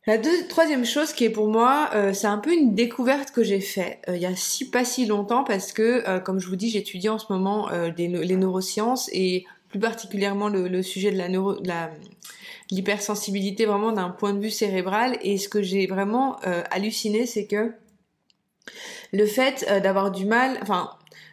La 0.07 0.17
troisième 0.49 0.83
chose 0.83 1.13
qui 1.13 1.25
est 1.25 1.29
pour 1.29 1.47
moi, 1.47 1.91
euh, 1.93 2.11
c'est 2.11 2.25
un 2.25 2.39
peu 2.39 2.51
une 2.51 2.73
découverte 2.73 3.29
que 3.31 3.43
j'ai 3.43 3.59
fait 3.59 3.99
euh, 4.09 4.15
il 4.15 4.21
y 4.21 4.25
a 4.25 4.35
si 4.35 4.71
pas 4.71 4.83
si 4.83 5.05
longtemps 5.05 5.43
parce 5.43 5.73
que, 5.73 6.03
euh, 6.09 6.19
comme 6.19 6.39
je 6.39 6.47
vous 6.47 6.55
dis, 6.55 6.71
j'étudie 6.71 7.07
en 7.07 7.19
ce 7.19 7.31
moment 7.31 7.69
les 7.69 8.35
neurosciences 8.35 9.09
et 9.13 9.45
plus 9.69 9.79
particulièrement 9.79 10.49
le, 10.49 10.81
sujet 10.81 11.11
de 11.11 11.17
la 11.17 11.29
neuro, 11.29 11.55
l'hypersensibilité 12.71 13.67
vraiment 13.67 13.91
d'un 13.91 14.09
point 14.09 14.33
de 14.33 14.39
vue 14.39 14.49
cérébral. 14.49 15.19
Et 15.21 15.37
ce 15.37 15.47
que 15.47 15.61
j'ai 15.61 15.85
vraiment 15.85 16.37
halluciné, 16.71 17.27
c'est 17.27 17.45
que 17.45 17.71
le 19.13 19.25
fait 19.25 19.65
d'avoir 19.83 20.11
du 20.11 20.25
mal, 20.25 20.57
enfin, 20.63 20.89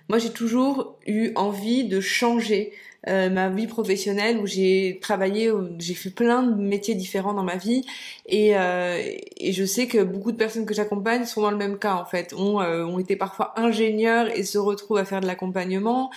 moi 0.09 0.19
j'ai 0.19 0.31
toujours 0.31 0.99
eu 1.07 1.33
envie 1.37 1.85
de 1.85 2.01
changer 2.01 2.73
euh, 3.07 3.31
ma 3.31 3.49
vie 3.49 3.67
professionnelle 3.69 4.39
où 4.39 4.47
j'ai 4.47 4.99
travaillé, 5.01 5.51
j'ai 5.79 5.95
fait 5.95 6.11
plein 6.11 6.43
de 6.43 6.61
métiers 6.61 6.95
différents 6.97 7.33
dans 7.33 7.45
ma 7.45 7.57
vie. 7.57 7.85
Et, 8.27 8.57
euh, 8.57 9.01
et 9.39 9.53
je 9.53 9.65
sais 9.65 9.87
que 9.87 10.03
beaucoup 10.03 10.33
de 10.33 10.37
personnes 10.37 10.67
que 10.67 10.75
j'accompagne 10.75 11.25
sont 11.25 11.43
dans 11.43 11.51
le 11.51 11.57
même 11.57 11.79
cas 11.79 11.95
en 11.95 12.05
fait, 12.05 12.35
ont, 12.35 12.61
euh, 12.61 12.85
ont 12.85 12.99
été 12.99 13.17
parfois 13.17 13.59
ingénieurs 13.59 14.29
et 14.37 14.43
se 14.43 14.59
retrouvent 14.59 14.99
à 14.99 15.05
faire 15.05 15.21
de 15.21 15.27
l'accompagnement. 15.27 16.11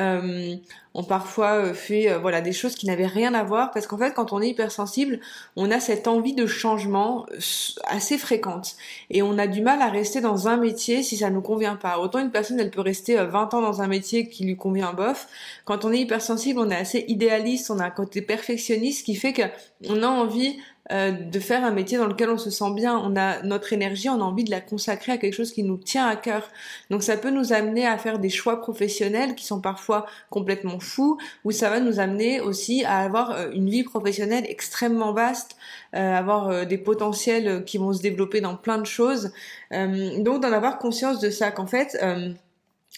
Euh, 0.00 0.56
ont 0.94 1.04
parfois 1.04 1.54
euh, 1.54 1.74
fait 1.74 2.10
euh, 2.10 2.18
voilà 2.18 2.40
des 2.40 2.52
choses 2.52 2.74
qui 2.74 2.86
n'avaient 2.86 3.06
rien 3.06 3.34
à 3.34 3.44
voir 3.44 3.70
parce 3.70 3.86
qu'en 3.86 3.98
fait 3.98 4.14
quand 4.14 4.32
on 4.32 4.40
est 4.40 4.48
hypersensible, 4.48 5.20
on 5.56 5.70
a 5.70 5.80
cette 5.80 6.08
envie 6.08 6.34
de 6.34 6.46
changement 6.46 7.26
euh, 7.32 7.38
assez 7.84 8.18
fréquente 8.18 8.76
et 9.10 9.22
on 9.22 9.38
a 9.38 9.46
du 9.46 9.62
mal 9.62 9.80
à 9.80 9.88
rester 9.88 10.20
dans 10.20 10.48
un 10.48 10.56
métier 10.56 11.02
si 11.02 11.16
ça 11.16 11.30
nous 11.30 11.42
convient 11.42 11.76
pas. 11.76 11.98
Autant 11.98 12.18
une 12.18 12.30
personne 12.30 12.58
elle 12.58 12.70
peut 12.70 12.80
rester 12.80 13.16
20 13.16 13.54
ans 13.54 13.62
dans 13.62 13.80
un 13.80 13.86
métier 13.86 14.28
qui 14.28 14.44
lui 14.44 14.56
convient 14.56 14.92
bof, 14.92 15.28
quand 15.64 15.84
on 15.84 15.92
est 15.92 16.00
hypersensible 16.00 16.18
hypersensible, 16.18 16.58
on 16.58 16.70
est 16.70 16.76
assez 16.76 17.04
idéaliste, 17.08 17.70
on 17.70 17.78
a 17.78 17.84
un 17.84 17.90
côté 17.90 18.22
perfectionniste 18.22 19.04
qui 19.04 19.14
fait 19.14 19.32
que 19.32 19.42
on 19.88 20.02
a 20.02 20.08
envie 20.08 20.58
euh, 20.90 21.10
de 21.10 21.38
faire 21.38 21.64
un 21.64 21.70
métier 21.70 21.98
dans 21.98 22.06
lequel 22.06 22.30
on 22.30 22.38
se 22.38 22.50
sent 22.50 22.72
bien. 22.74 22.98
On 22.98 23.16
a 23.16 23.42
notre 23.42 23.72
énergie, 23.72 24.08
on 24.08 24.20
a 24.20 24.24
envie 24.24 24.44
de 24.44 24.50
la 24.50 24.60
consacrer 24.60 25.12
à 25.12 25.18
quelque 25.18 25.34
chose 25.34 25.52
qui 25.52 25.62
nous 25.62 25.76
tient 25.76 26.06
à 26.06 26.16
cœur. 26.16 26.48
Donc 26.90 27.02
ça 27.02 27.16
peut 27.16 27.30
nous 27.30 27.52
amener 27.52 27.86
à 27.86 27.98
faire 27.98 28.18
des 28.18 28.30
choix 28.30 28.60
professionnels 28.60 29.34
qui 29.34 29.44
sont 29.44 29.60
parfois 29.60 30.06
complètement 30.30 30.80
fous, 30.80 31.18
ou 31.44 31.50
ça 31.50 31.68
va 31.68 31.80
nous 31.80 32.00
amener 32.00 32.40
aussi 32.40 32.84
à 32.84 32.98
avoir 32.98 33.32
euh, 33.32 33.50
une 33.52 33.68
vie 33.68 33.84
professionnelle 33.84 34.44
extrêmement 34.48 35.12
vaste, 35.12 35.56
euh, 35.94 36.14
avoir 36.14 36.66
des 36.66 36.78
potentiels 36.78 37.64
qui 37.64 37.78
vont 37.78 37.92
se 37.92 38.00
développer 38.00 38.40
dans 38.40 38.56
plein 38.56 38.78
de 38.78 38.86
choses. 38.86 39.32
donc 39.70 40.42
d'en 40.42 40.52
avoir 40.52 40.78
conscience 40.78 41.20
de 41.20 41.30
ça, 41.30 41.50
qu'en 41.50 41.66
fait 41.66 41.96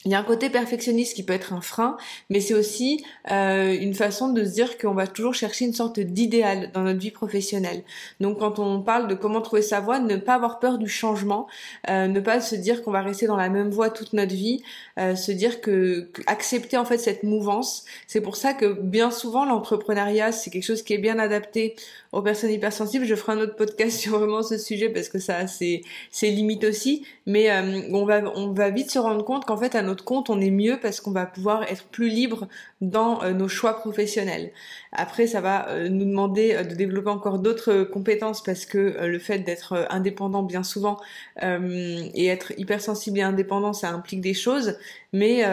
il 0.07 0.11
y 0.11 0.15
a 0.15 0.19
un 0.19 0.25
côté 0.25 0.49
perfectionniste 0.49 1.15
qui 1.15 1.23
peut 1.23 1.35
être 1.35 1.53
un 1.53 1.61
frein, 1.61 1.99
mais 2.31 2.41
c'est 2.41 2.55
aussi 2.55 3.05
euh, 3.31 3.77
une 3.79 3.93
façon 3.93 4.33
de 4.33 4.45
se 4.45 4.51
dire 4.51 4.79
qu'on 4.79 4.95
va 4.95 5.07
toujours 5.07 5.35
chercher 5.35 5.67
une 5.67 5.75
sorte 5.75 6.01
d'idéal 6.01 6.71
dans 6.73 6.81
notre 6.81 6.99
vie 6.99 7.11
professionnelle. 7.11 7.83
Donc 8.19 8.39
quand 8.39 8.59
on 8.59 8.81
parle 8.81 9.09
de 9.09 9.15
comment 9.15 9.43
trouver 9.43 9.61
sa 9.61 9.81
voie, 9.81 9.99
ne 9.99 10.17
pas 10.17 10.35
avoir 10.35 10.59
peur 10.59 10.79
du 10.79 10.89
changement, 10.89 11.49
euh, 11.91 12.07
ne 12.07 12.19
pas 12.21 12.41
se 12.41 12.55
dire 12.55 12.83
qu'on 12.83 12.93
va 12.93 13.03
rester 13.03 13.27
dans 13.27 13.37
la 13.37 13.51
même 13.51 13.69
voie 13.69 13.91
toute 13.91 14.15
notre 14.15 14.35
vie, 14.35 14.63
euh, 14.99 15.15
se 15.17 15.33
dire 15.33 15.61
que, 15.61 16.09
accepter 16.27 16.79
en 16.79 16.87
fait 16.87 16.97
cette 16.97 17.23
mouvance. 17.23 17.85
C'est 18.07 18.23
pour 18.23 18.37
ça 18.37 18.55
que 18.55 18.73
bien 18.73 19.11
souvent 19.11 19.45
l'entrepreneuriat 19.45 20.33
c'est 20.33 20.49
quelque 20.49 20.65
chose 20.65 20.83
qui 20.83 20.95
est 20.95 20.99
bien 20.99 21.19
adapté 21.19 21.77
aux 22.13 22.23
personnes 22.23 22.51
hypersensibles. 22.51 23.05
Je 23.05 23.15
ferai 23.15 23.33
un 23.33 23.41
autre 23.41 23.57
podcast 23.57 23.99
sur 24.01 24.19
vraiment 24.19 24.43
ce 24.43 24.57
sujet 24.57 24.89
parce 24.89 25.11
que 25.11 25.19
ça 25.19 25.47
c'est 25.47 25.83
c'est 26.11 26.31
limite 26.31 26.65
aussi, 26.65 27.05
mais 27.27 27.51
on 27.93 28.07
va 28.07 28.23
on 28.35 28.55
va 28.55 28.71
vite 28.71 28.91
se 28.91 28.99
rendre 28.99 29.27
compte 29.27 29.45
qu'en 29.45 29.59
fait 29.59 29.75
notre 29.91 30.05
compte, 30.05 30.31
on 30.31 30.41
est 30.41 30.51
mieux 30.51 30.79
parce 30.81 31.01
qu'on 31.01 31.11
va 31.11 31.27
pouvoir 31.27 31.65
être 31.65 31.85
plus 31.85 32.09
libre 32.09 32.47
dans 32.81 33.23
euh, 33.23 33.33
nos 33.33 33.49
choix 33.49 33.75
professionnels. 33.75 34.53
Après, 34.93 35.27
ça 35.27 35.41
va 35.41 35.69
euh, 35.69 35.89
nous 35.89 36.05
demander 36.05 36.55
euh, 36.55 36.63
de 36.63 36.75
développer 36.75 37.11
encore 37.11 37.41
d'autres 37.41 37.83
compétences 37.83 38.43
parce 38.43 38.67
que 38.67 38.79
le 38.79 39.19
fait 39.19 39.41
d'être 39.41 39.87
indépendant 39.91 40.43
bien 40.43 40.63
souvent 40.63 40.99
et 41.43 42.27
être 42.27 42.53
hypersensible 42.59 43.19
et 43.19 43.23
indépendant, 43.23 43.73
ça 43.73 43.91
implique 43.91 44.21
des 44.21 44.35
choses. 44.35 44.79
Mais 45.13 45.45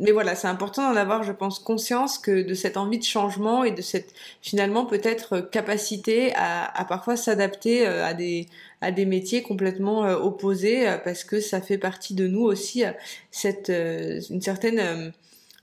mais 0.00 0.10
voilà, 0.10 0.34
c'est 0.34 0.48
important 0.48 0.90
d'en 0.90 0.96
avoir, 0.96 1.22
je 1.22 1.32
pense, 1.32 1.58
conscience 1.58 2.18
que 2.18 2.42
de 2.42 2.54
cette 2.54 2.76
envie 2.76 2.98
de 2.98 3.04
changement 3.04 3.62
et 3.64 3.70
de 3.70 3.82
cette 3.82 4.12
finalement 4.42 4.86
peut-être 4.86 5.40
capacité 5.40 6.34
à, 6.34 6.64
à 6.64 6.84
parfois 6.84 7.16
s'adapter 7.16 7.86
à 7.86 8.14
des 8.14 8.46
à 8.86 8.92
des 8.92 9.06
métiers 9.06 9.42
complètement 9.42 10.02
opposés 10.02 10.86
parce 11.04 11.24
que 11.24 11.40
ça 11.40 11.60
fait 11.60 11.78
partie 11.78 12.14
de 12.14 12.26
nous 12.26 12.42
aussi 12.42 12.84
cette 13.30 13.70
une 13.70 14.40
certaine 14.40 15.12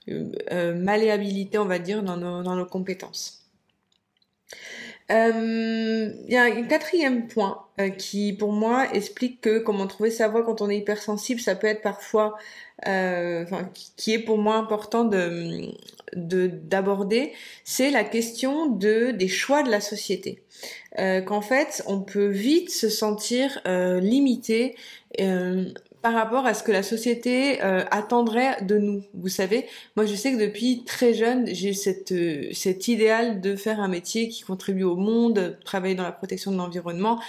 euh, 0.08 0.74
malléabilité, 0.74 1.56
on 1.58 1.64
va 1.64 1.78
dire, 1.78 2.02
dans 2.02 2.16
nos, 2.16 2.66
compétences. 2.66 3.46
Euh, 5.10 6.10
il 6.26 6.32
y 6.32 6.36
a 6.36 6.44
un 6.44 6.62
quatrième 6.64 7.26
point 7.26 7.66
euh, 7.80 7.88
qui, 7.88 8.34
pour 8.34 8.52
moi, 8.52 8.92
explique 8.92 9.40
que 9.40 9.58
comment 9.58 9.86
trouver 9.86 10.10
sa 10.10 10.28
voix 10.28 10.44
quand 10.44 10.60
on 10.60 10.68
est 10.68 10.76
hypersensible, 10.76 11.40
ça 11.40 11.54
peut 11.54 11.66
être 11.66 11.82
parfois, 11.82 12.36
qui 13.96 14.12
est 14.12 14.18
pour 14.18 14.36
moi 14.36 14.56
important 14.56 15.04
de 15.04 15.72
d'aborder, 16.16 17.32
c'est 17.64 17.90
la 17.90 18.04
question 18.04 18.66
de 18.66 19.10
des 19.10 19.28
choix 19.28 19.62
de 19.62 19.70
la 19.70 19.80
société. 19.80 20.42
Qu'en 20.96 21.40
fait, 21.40 21.82
on 21.86 22.00
peut 22.00 22.28
vite 22.28 22.70
se 22.70 22.88
sentir 22.88 23.60
limité 24.00 24.76
par 26.04 26.12
rapport 26.12 26.44
à 26.44 26.52
ce 26.52 26.62
que 26.62 26.70
la 26.70 26.82
société 26.82 27.64
euh, 27.64 27.82
attendrait 27.90 28.60
de 28.60 28.76
nous. 28.76 29.02
Vous 29.14 29.30
savez, 29.30 29.64
moi 29.96 30.04
je 30.04 30.14
sais 30.14 30.34
que 30.34 30.38
depuis 30.38 30.84
très 30.84 31.14
jeune, 31.14 31.46
j'ai 31.46 31.72
cette 31.72 32.12
euh, 32.12 32.50
cet 32.52 32.88
idéal 32.88 33.40
de 33.40 33.56
faire 33.56 33.80
un 33.80 33.88
métier 33.88 34.28
qui 34.28 34.42
contribue 34.42 34.82
au 34.82 34.96
monde, 34.96 35.56
travailler 35.64 35.94
dans 35.94 36.02
la 36.02 36.12
protection 36.12 36.52
de 36.52 36.58
l'environnement, 36.58 37.22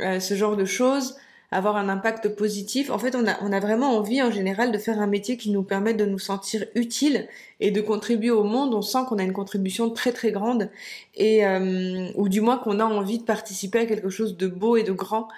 euh, 0.00 0.18
ce 0.18 0.34
genre 0.34 0.56
de 0.56 0.64
choses 0.64 1.14
avoir 1.50 1.76
un 1.76 1.88
impact 1.88 2.28
positif. 2.30 2.90
En 2.90 2.98
fait, 2.98 3.16
on 3.16 3.26
a, 3.26 3.42
on 3.42 3.52
a 3.52 3.60
vraiment 3.60 3.96
envie 3.96 4.20
en 4.22 4.30
général 4.30 4.70
de 4.70 4.76
faire 4.76 5.00
un 5.00 5.06
métier 5.06 5.38
qui 5.38 5.50
nous 5.50 5.62
permette 5.62 5.96
de 5.96 6.04
nous 6.04 6.18
sentir 6.18 6.66
utile 6.74 7.26
et 7.60 7.70
de 7.70 7.80
contribuer 7.80 8.30
au 8.30 8.44
monde. 8.44 8.74
On 8.74 8.82
sent 8.82 8.98
qu'on 9.08 9.18
a 9.18 9.22
une 9.22 9.32
contribution 9.32 9.88
très 9.88 10.12
très 10.12 10.30
grande 10.30 10.68
et 11.14 11.46
euh, 11.46 12.08
ou 12.16 12.28
du 12.28 12.42
moins 12.42 12.58
qu'on 12.58 12.80
a 12.80 12.84
envie 12.84 13.18
de 13.18 13.24
participer 13.24 13.78
à 13.78 13.86
quelque 13.86 14.10
chose 14.10 14.36
de 14.36 14.46
beau 14.46 14.76
et 14.76 14.82
de 14.82 14.92
grand. 14.92 15.28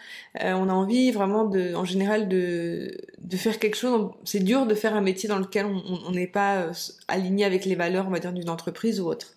Euh, 0.42 0.52
on 0.54 0.68
a 0.68 0.72
envie 0.72 1.12
vraiment 1.12 1.44
de, 1.44 1.74
en 1.74 1.84
général, 1.84 2.28
de 2.28 2.96
de 3.18 3.36
faire 3.36 3.60
quelque 3.60 3.76
chose. 3.76 4.10
C'est 4.24 4.42
dur 4.42 4.66
de 4.66 4.74
faire 4.74 4.94
un 4.96 5.00
métier 5.00 5.28
dans 5.28 5.38
lequel 5.38 5.66
on 5.66 6.10
n'est 6.10 6.26
pas 6.26 6.56
euh, 6.62 6.72
aligné 7.06 7.44
avec 7.44 7.64
les 7.64 7.76
valeurs, 7.76 8.06
on 8.08 8.10
va 8.10 8.18
dire, 8.18 8.32
d'une 8.32 8.50
entreprise 8.50 9.00
ou 9.00 9.06
autre. 9.06 9.34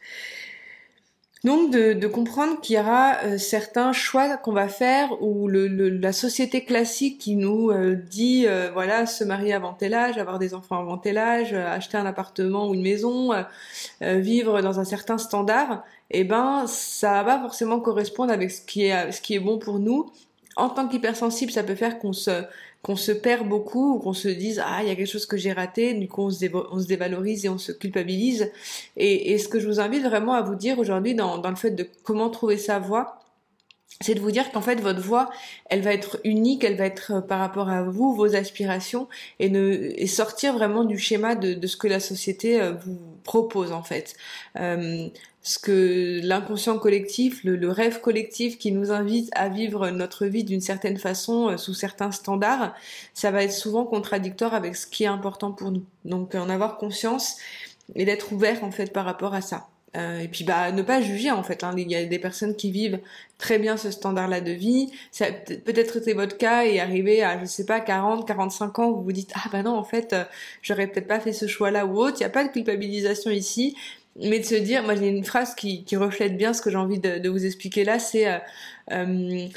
Donc 1.44 1.72
de, 1.72 2.08
comprendre 2.08 2.62
qu'il 2.62 2.78
y 2.78 2.80
aura 2.80 3.18
euh, 3.24 3.38
certains 3.38 3.92
choix 3.92 4.38
qu'on 4.38 4.54
va 4.54 4.70
faire 4.70 5.22
ou 5.22 5.50
le, 5.50 5.68
la 5.68 6.14
société 6.14 6.64
classique 6.64 7.18
qui 7.18 7.36
nous 7.36 7.70
euh, 7.70 7.96
dit 7.96 8.46
euh, 8.48 8.70
voilà 8.72 9.06
se 9.06 9.26
marier 9.26 9.52
avant 9.52 9.74
tel 9.74 9.94
âge, 9.94 10.18
avoir 10.18 10.40
des 10.40 10.54
enfants 10.54 10.80
avant 10.80 10.98
tel 10.98 11.18
âge, 11.18 11.54
acheter 11.54 11.98
un 11.98 12.06
appartement 12.06 12.70
ou 12.70 12.74
une 12.74 12.82
maison, 12.82 13.32
vivre 14.02 14.62
dans 14.62 14.80
un 14.80 14.86
certain 14.86 15.18
standard, 15.18 15.84
eh 16.12 16.24
ben 16.24 16.66
ça 16.68 17.24
va 17.24 17.40
forcément 17.40 17.82
correspondre 17.82 18.32
avec 18.32 18.50
ce 18.50 18.62
qui 18.62 18.86
est 18.86 19.12
ce 19.12 19.22
qui 19.22 19.36
est 19.36 19.40
bon 19.40 19.58
pour 19.58 19.80
nous. 19.80 20.10
En 20.56 20.70
tant 20.70 20.88
qu'hypersensible, 20.88 21.52
ça 21.52 21.64
peut 21.64 21.76
faire 21.76 22.00
qu'on 22.00 22.14
se 22.14 22.44
qu'on 22.84 22.98
se 22.98 23.14
perd 23.14 23.48
beaucoup 23.48 23.96
ou 23.96 24.00
qu'on 24.00 24.14
se 24.14 24.28
dise 24.28 24.62
ah 24.64 24.84
il 24.84 24.90
y 24.90 24.92
a 24.92 24.96
quelque 24.96 25.10
chose 25.10 25.26
que 25.26 25.38
j'ai 25.38 25.54
raté 25.54 25.94
du 25.94 26.08
coup 26.10 26.24
on 26.24 26.30
se, 26.30 26.88
dévalorise 26.88 27.46
et 27.46 27.50
on 27.50 27.58
se 27.58 27.72
culpabilise. 27.72 28.52
Et, 28.98 29.32
et, 29.32 29.38
ce 29.40 29.48
que 29.48 29.60
je 29.60 29.68
vous 29.68 29.80
invite 29.80 30.04
vraiment 30.04 30.34
à 30.34 30.42
vous 30.42 30.56
dire 30.56 30.78
aujourd'hui 30.78 31.16
dans, 31.16 31.38
dans 31.40 31.50
le 31.50 31.56
fait 31.56 31.72
de 31.72 31.88
comment 32.04 32.30
trouver 32.30 32.58
sa 32.58 32.80
voie 32.80 33.23
c'est 34.02 34.16
de 34.16 34.20
vous 34.20 34.32
dire 34.32 34.52
qu'en 34.52 34.62
fait 34.62 34.80
votre 34.80 35.02
voix 35.02 35.30
elle 35.70 35.82
va 35.82 35.94
être 35.94 36.20
unique 36.24 36.64
elle 36.64 36.76
va 36.76 36.86
être 36.86 37.14
euh, 37.14 37.22
par 37.22 37.40
rapport 37.40 37.70
à 37.70 37.84
vous 37.84 38.14
vos 38.14 38.36
aspirations 38.36 39.08
et 39.40 39.50
ne 39.50 39.94
sortir 40.08 40.54
vraiment 40.54 40.84
du 40.84 40.98
schéma 40.98 41.36
de, 41.36 41.66
ce 41.66 41.78
que 41.78 41.88
la 41.88 42.00
société 42.00 42.62
euh, 42.62 42.74
vous 42.74 43.00
propose 43.24 43.72
en 43.72 43.84
fait 43.84 44.16
euh, 44.60 45.08
ce 45.46 45.60
que 45.60 46.22
l'inconscient 46.24 46.80
collectif, 46.80 47.44
le, 47.44 47.70
rêve 47.70 48.00
collectif 48.00 48.58
qui 48.58 48.72
nous 48.72 48.92
invite 48.92 49.30
à 49.36 49.50
vivre 49.50 49.90
notre 49.90 50.26
vie 50.26 50.46
d'une 50.46 50.62
certaine 50.62 50.98
façon, 50.98 51.58
sous 51.58 51.74
certains 51.74 52.14
standards, 52.14 52.74
ça 53.14 53.30
va 53.30 53.44
être 53.44 53.52
souvent 53.52 53.84
contradictoire 53.84 54.54
avec 54.54 54.78
ce 54.78 54.88
qui 54.88 55.04
est 55.04 55.08
important 55.08 55.52
pour 55.52 55.72
nous. 55.72 55.84
Donc 56.06 56.34
en 56.36 56.48
avoir 56.48 56.78
conscience 56.78 57.36
et 57.94 58.06
d'être 58.06 58.32
ouvert 58.32 58.64
en 58.64 58.72
fait 58.72 58.94
par 58.94 59.04
rapport 59.04 59.34
à 59.34 59.42
ça. 59.42 59.68
Euh, 59.96 60.20
et 60.20 60.28
puis 60.28 60.44
bah 60.44 60.72
ne 60.72 60.82
pas 60.82 61.02
juger 61.02 61.32
en 61.32 61.44
fait. 61.44 61.64
Hein. 61.64 61.74
Il 61.78 61.92
y 61.92 61.96
a 61.96 62.04
des 62.06 62.20
personnes 62.20 62.56
qui 62.56 62.72
vivent 62.72 63.00
très 63.38 63.60
bien 63.60 63.78
ce 63.78 63.92
standard-là 63.92 64.42
de 64.42 64.52
vie. 64.52 64.92
Ça 65.12 65.28
peut-être 65.32 66.00
c'est 66.04 66.14
votre 66.14 66.38
cas 66.38 66.66
et 66.66 66.80
arriver 66.80 67.22
à 67.24 67.40
je 67.40 67.46
sais 67.46 67.66
pas 67.66 67.80
40, 67.80 68.28
45 68.28 68.80
ans, 68.80 68.92
vous 68.92 69.04
vous 69.04 69.12
dites 69.12 69.32
ah 69.36 69.50
bah 69.52 69.62
non 69.62 69.76
en 69.76 69.84
fait 69.84 70.14
euh, 70.14 70.24
j'aurais 70.62 70.88
peut-être 70.88 71.08
pas 71.08 71.20
fait 71.20 71.34
ce 71.34 71.48
choix-là 71.48 71.86
ou 71.86 71.98
autre. 72.00 72.18
Il 72.18 72.24
n'y 72.24 72.28
a 72.28 72.30
pas 72.32 72.44
de 72.44 72.52
culpabilisation 72.52 73.30
ici 73.32 73.76
mais 74.16 74.40
de 74.40 74.46
se 74.46 74.56
dire, 74.56 74.84
moi 74.84 74.96
j'ai 74.96 75.08
une 75.08 75.24
phrase 75.24 75.56
qui, 75.56 75.84
qui, 75.84 75.96
reflète 75.96 76.38
bien 76.38 76.54
ce 76.54 76.62
que 76.62 76.70
j'ai 76.70 76.78
envie 76.78 77.00
de, 77.00 77.18
de, 77.18 77.30
vous 77.30 77.46
expliquer 77.46 77.84
là, 77.84 78.00
c'est 78.00 78.28
euh, 78.28 78.38
euh, 78.92 79.48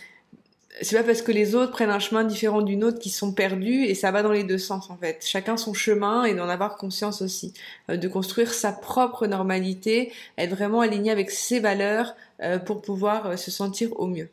c'est 0.82 0.96
pas 0.96 1.02
parce 1.02 1.22
que 1.22 1.32
les 1.32 1.54
autres 1.54 1.72
prennent 1.72 1.90
un 1.90 1.98
chemin 1.98 2.24
différent 2.24 2.62
d'une 2.62 2.84
autre 2.84 2.98
qu'ils 2.98 3.12
sont 3.12 3.32
perdus 3.32 3.84
et 3.84 3.94
ça 3.94 4.10
va 4.10 4.22
dans 4.22 4.32
les 4.32 4.44
deux 4.44 4.58
sens 4.58 4.90
en 4.90 4.96
fait. 4.96 5.24
Chacun 5.24 5.56
son 5.56 5.74
chemin 5.74 6.24
et 6.24 6.34
d'en 6.34 6.48
avoir 6.48 6.76
conscience 6.76 7.22
aussi, 7.22 7.54
euh, 7.90 7.96
de 7.96 8.08
construire 8.08 8.52
sa 8.52 8.72
propre 8.72 9.26
normalité, 9.26 10.12
être 10.38 10.50
vraiment 10.50 10.80
aligné 10.80 11.10
avec 11.10 11.30
ses 11.30 11.60
valeurs 11.60 12.14
euh, 12.42 12.58
pour 12.58 12.82
pouvoir 12.82 13.38
se 13.38 13.50
sentir 13.50 13.90
au 13.98 14.06
mieux. 14.06 14.28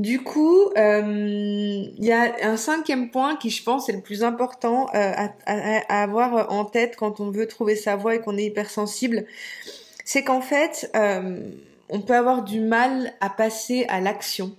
Du 0.00 0.22
coup, 0.22 0.70
euh, 0.78 1.84
il 1.98 2.04
y 2.04 2.10
a 2.10 2.34
un 2.42 2.56
cinquième 2.56 3.10
point 3.10 3.36
qui, 3.36 3.50
je 3.50 3.62
pense, 3.62 3.88
est 3.90 3.92
le 3.92 4.00
plus 4.00 4.22
important 4.24 4.88
euh, 4.94 5.12
à, 5.44 6.02
avoir 6.02 6.50
en 6.50 6.64
tête 6.64 6.96
quand 6.96 7.20
on 7.20 7.30
veut 7.30 7.46
trouver 7.46 7.76
sa 7.76 7.96
voie 7.96 8.14
et 8.14 8.20
qu'on 8.20 8.38
est 8.38 8.46
hypersensible. 8.46 9.26
C'est 10.06 10.24
qu'en 10.24 10.40
fait, 10.40 10.90
euh, 10.96 11.40
on 11.90 12.00
peut 12.00 12.14
avoir 12.14 12.42
du 12.42 12.60
mal 12.60 13.12
à 13.20 13.30
passer 13.30 13.84
à 13.88 14.00
l'action. 14.00 14.56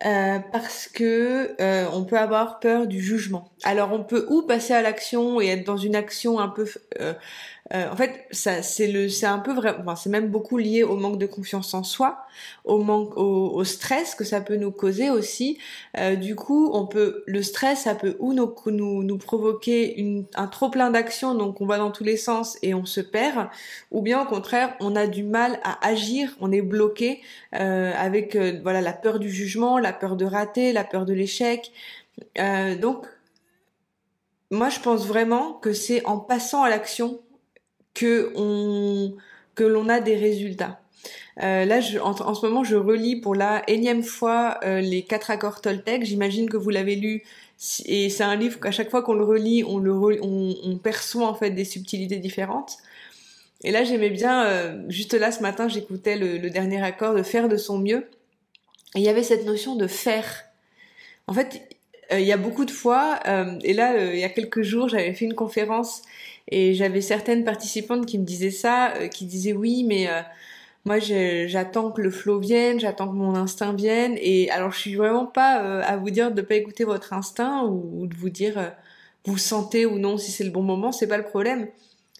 parce 0.00 0.88
que 0.88 1.54
on 1.92 2.04
peut 2.04 2.18
avoir 2.18 2.60
peur 2.60 2.86
du 2.86 3.00
jugement. 3.00 3.50
Alors 3.64 3.92
on 3.92 4.02
peut 4.02 4.26
ou 4.28 4.42
passer 4.42 4.74
à 4.74 4.82
l'action 4.82 5.40
et 5.40 5.48
être 5.48 5.64
dans 5.64 5.76
une 5.76 5.96
action 5.96 6.38
un 6.38 6.48
peu 6.48 6.66
euh, 7.00 7.14
en 7.72 7.96
fait, 7.96 8.26
ça, 8.30 8.62
c'est 8.62 8.86
le, 8.92 9.08
c'est 9.08 9.26
un 9.26 9.38
peu 9.38 9.54
vrai, 9.54 9.74
enfin, 9.80 9.96
c'est 9.96 10.10
même 10.10 10.28
beaucoup 10.28 10.58
lié 10.58 10.82
au 10.82 10.96
manque 10.96 11.18
de 11.18 11.24
confiance 11.24 11.72
en 11.72 11.82
soi, 11.82 12.26
au 12.64 12.78
manque, 12.78 13.16
au, 13.16 13.64
stress 13.64 14.14
que 14.14 14.24
ça 14.24 14.42
peut 14.42 14.56
nous 14.56 14.70
causer 14.70 15.08
aussi. 15.08 15.58
Euh, 15.98 16.14
du 16.14 16.36
coup, 16.36 16.70
on 16.74 16.86
peut, 16.86 17.22
le 17.26 17.42
stress, 17.42 17.84
ça 17.84 17.94
peut 17.94 18.16
ou 18.18 18.34
nous, 18.34 18.54
nous, 18.66 19.02
nous 19.02 19.18
provoquer 19.18 19.98
une, 19.98 20.26
un 20.34 20.46
trop 20.46 20.68
plein 20.68 20.90
d'actions, 20.90 21.34
donc 21.34 21.60
on 21.62 21.66
va 21.66 21.78
dans 21.78 21.90
tous 21.90 22.04
les 22.04 22.18
sens 22.18 22.58
et 22.62 22.74
on 22.74 22.84
se 22.84 23.00
perd, 23.00 23.48
ou 23.90 24.02
bien 24.02 24.22
au 24.22 24.26
contraire, 24.26 24.76
on 24.80 24.94
a 24.94 25.06
du 25.06 25.22
mal 25.22 25.58
à 25.64 25.86
agir, 25.86 26.36
on 26.40 26.52
est 26.52 26.62
bloqué 26.62 27.22
euh, 27.54 27.92
avec, 27.96 28.36
euh, 28.36 28.60
voilà, 28.62 28.82
la 28.82 28.92
peur 28.92 29.18
du 29.18 29.30
jugement, 29.30 29.78
la 29.78 29.94
peur 29.94 30.16
de 30.16 30.26
rater, 30.26 30.72
la 30.72 30.84
peur 30.84 31.06
de 31.06 31.14
l'échec. 31.14 31.72
donc 32.80 33.06
moi, 34.50 34.68
je 34.68 34.78
pense 34.78 35.06
vraiment 35.06 35.54
que 35.54 35.72
c'est 35.72 36.04
en 36.06 36.18
passant 36.18 36.62
à 36.62 36.68
l'action 36.68 37.20
que 37.94 38.32
on 38.34 39.14
que 39.54 39.64
l'on 39.64 39.88
a 39.88 40.00
des 40.00 40.16
résultats. 40.16 40.80
Euh, 41.42 41.64
là, 41.64 41.80
en, 42.02 42.34
ce 42.34 42.46
moment, 42.46 42.64
je 42.64 42.76
relis 42.76 43.16
pour 43.16 43.34
la 43.34 43.68
énième 43.68 44.02
fois 44.02 44.58
euh, 44.64 44.80
les 44.80 45.02
quatre 45.02 45.30
accords 45.30 45.60
Toltec. 45.60 46.04
J'imagine 46.04 46.48
que 46.48 46.56
vous 46.56 46.70
l'avez 46.70 46.96
lu, 46.96 47.22
et 47.86 48.08
c'est 48.08 48.22
un 48.22 48.36
livre 48.36 48.60
qu'à 48.60 48.70
chaque 48.70 48.90
fois 48.90 49.02
qu'on 49.02 49.14
le 49.14 49.24
relit, 49.24 49.64
on, 49.64 50.78
perçoit 50.82 51.26
en 51.26 51.34
fait 51.34 51.50
des 51.50 51.64
subtilités 51.64 52.18
différentes. 52.18 52.76
Et 53.62 53.70
là, 53.70 53.82
j'aimais 53.82 54.10
bien, 54.10 54.44
euh, 54.44 54.84
juste 54.88 55.14
là 55.14 55.32
ce 55.32 55.40
matin, 55.40 55.68
j'écoutais 55.68 56.16
le, 56.16 56.38
le, 56.38 56.50
dernier 56.50 56.82
accord 56.82 57.14
de 57.14 57.22
faire 57.22 57.48
de 57.48 57.56
son 57.56 57.78
mieux. 57.78 58.06
Et 58.94 59.00
il 59.00 59.02
y 59.02 59.08
avait 59.08 59.22
cette 59.22 59.46
notion 59.46 59.74
de 59.74 59.86
faire. 59.86 60.44
En 61.26 61.32
fait, 61.32 61.62
il 62.12 62.20
y 62.20 62.32
a 62.32 62.36
beaucoup 62.36 62.66
de 62.66 62.70
fois, 62.70 63.18
et 63.64 63.72
là, 63.72 64.12
il 64.12 64.18
y 64.18 64.24
a 64.24 64.28
quelques 64.28 64.62
jours, 64.62 64.90
j'avais 64.90 65.14
fait 65.14 65.24
une 65.24 65.34
conférence 65.34 66.02
et 66.48 66.74
j'avais 66.74 67.00
certaines 67.00 67.44
participantes 67.44 68.06
qui 68.06 68.18
me 68.18 68.24
disaient 68.24 68.50
ça, 68.50 68.92
qui 69.10 69.26
disaient 69.26 69.52
oui, 69.52 69.84
mais 69.84 70.08
moi, 70.86 70.98
j'attends 70.98 71.90
que 71.90 72.02
le 72.02 72.10
flow 72.10 72.38
vienne, 72.38 72.78
j'attends 72.78 73.08
que 73.08 73.14
mon 73.14 73.34
instinct 73.34 73.72
vienne. 73.72 74.16
Et 74.20 74.50
alors, 74.50 74.70
je 74.70 74.80
suis 74.80 74.96
vraiment 74.96 75.24
pas 75.24 75.62
euh, 75.62 75.82
à 75.84 75.96
vous 75.96 76.10
dire 76.10 76.30
de 76.30 76.42
pas 76.42 76.56
écouter 76.56 76.84
votre 76.84 77.14
instinct 77.14 77.64
ou, 77.64 78.06
de 78.06 78.14
vous 78.14 78.28
dire 78.28 78.58
euh, 78.58 78.68
vous 79.24 79.38
sentez 79.38 79.86
ou 79.86 79.98
non 79.98 80.18
si 80.18 80.30
c'est 80.30 80.44
le 80.44 80.50
bon 80.50 80.62
moment. 80.62 80.92
C'est 80.92 81.06
pas 81.06 81.16
le 81.16 81.24
problème. 81.24 81.68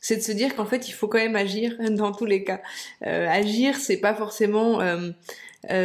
C'est 0.00 0.16
de 0.16 0.22
se 0.22 0.32
dire 0.32 0.56
qu'en 0.56 0.64
fait, 0.64 0.88
il 0.88 0.92
faut 0.92 1.08
quand 1.08 1.18
même 1.18 1.36
agir 1.36 1.76
dans 1.90 2.12
tous 2.12 2.24
les 2.24 2.42
cas. 2.42 2.62
Euh, 3.06 3.28
agir, 3.28 3.76
c'est 3.76 3.98
pas 3.98 4.14
forcément 4.14 4.80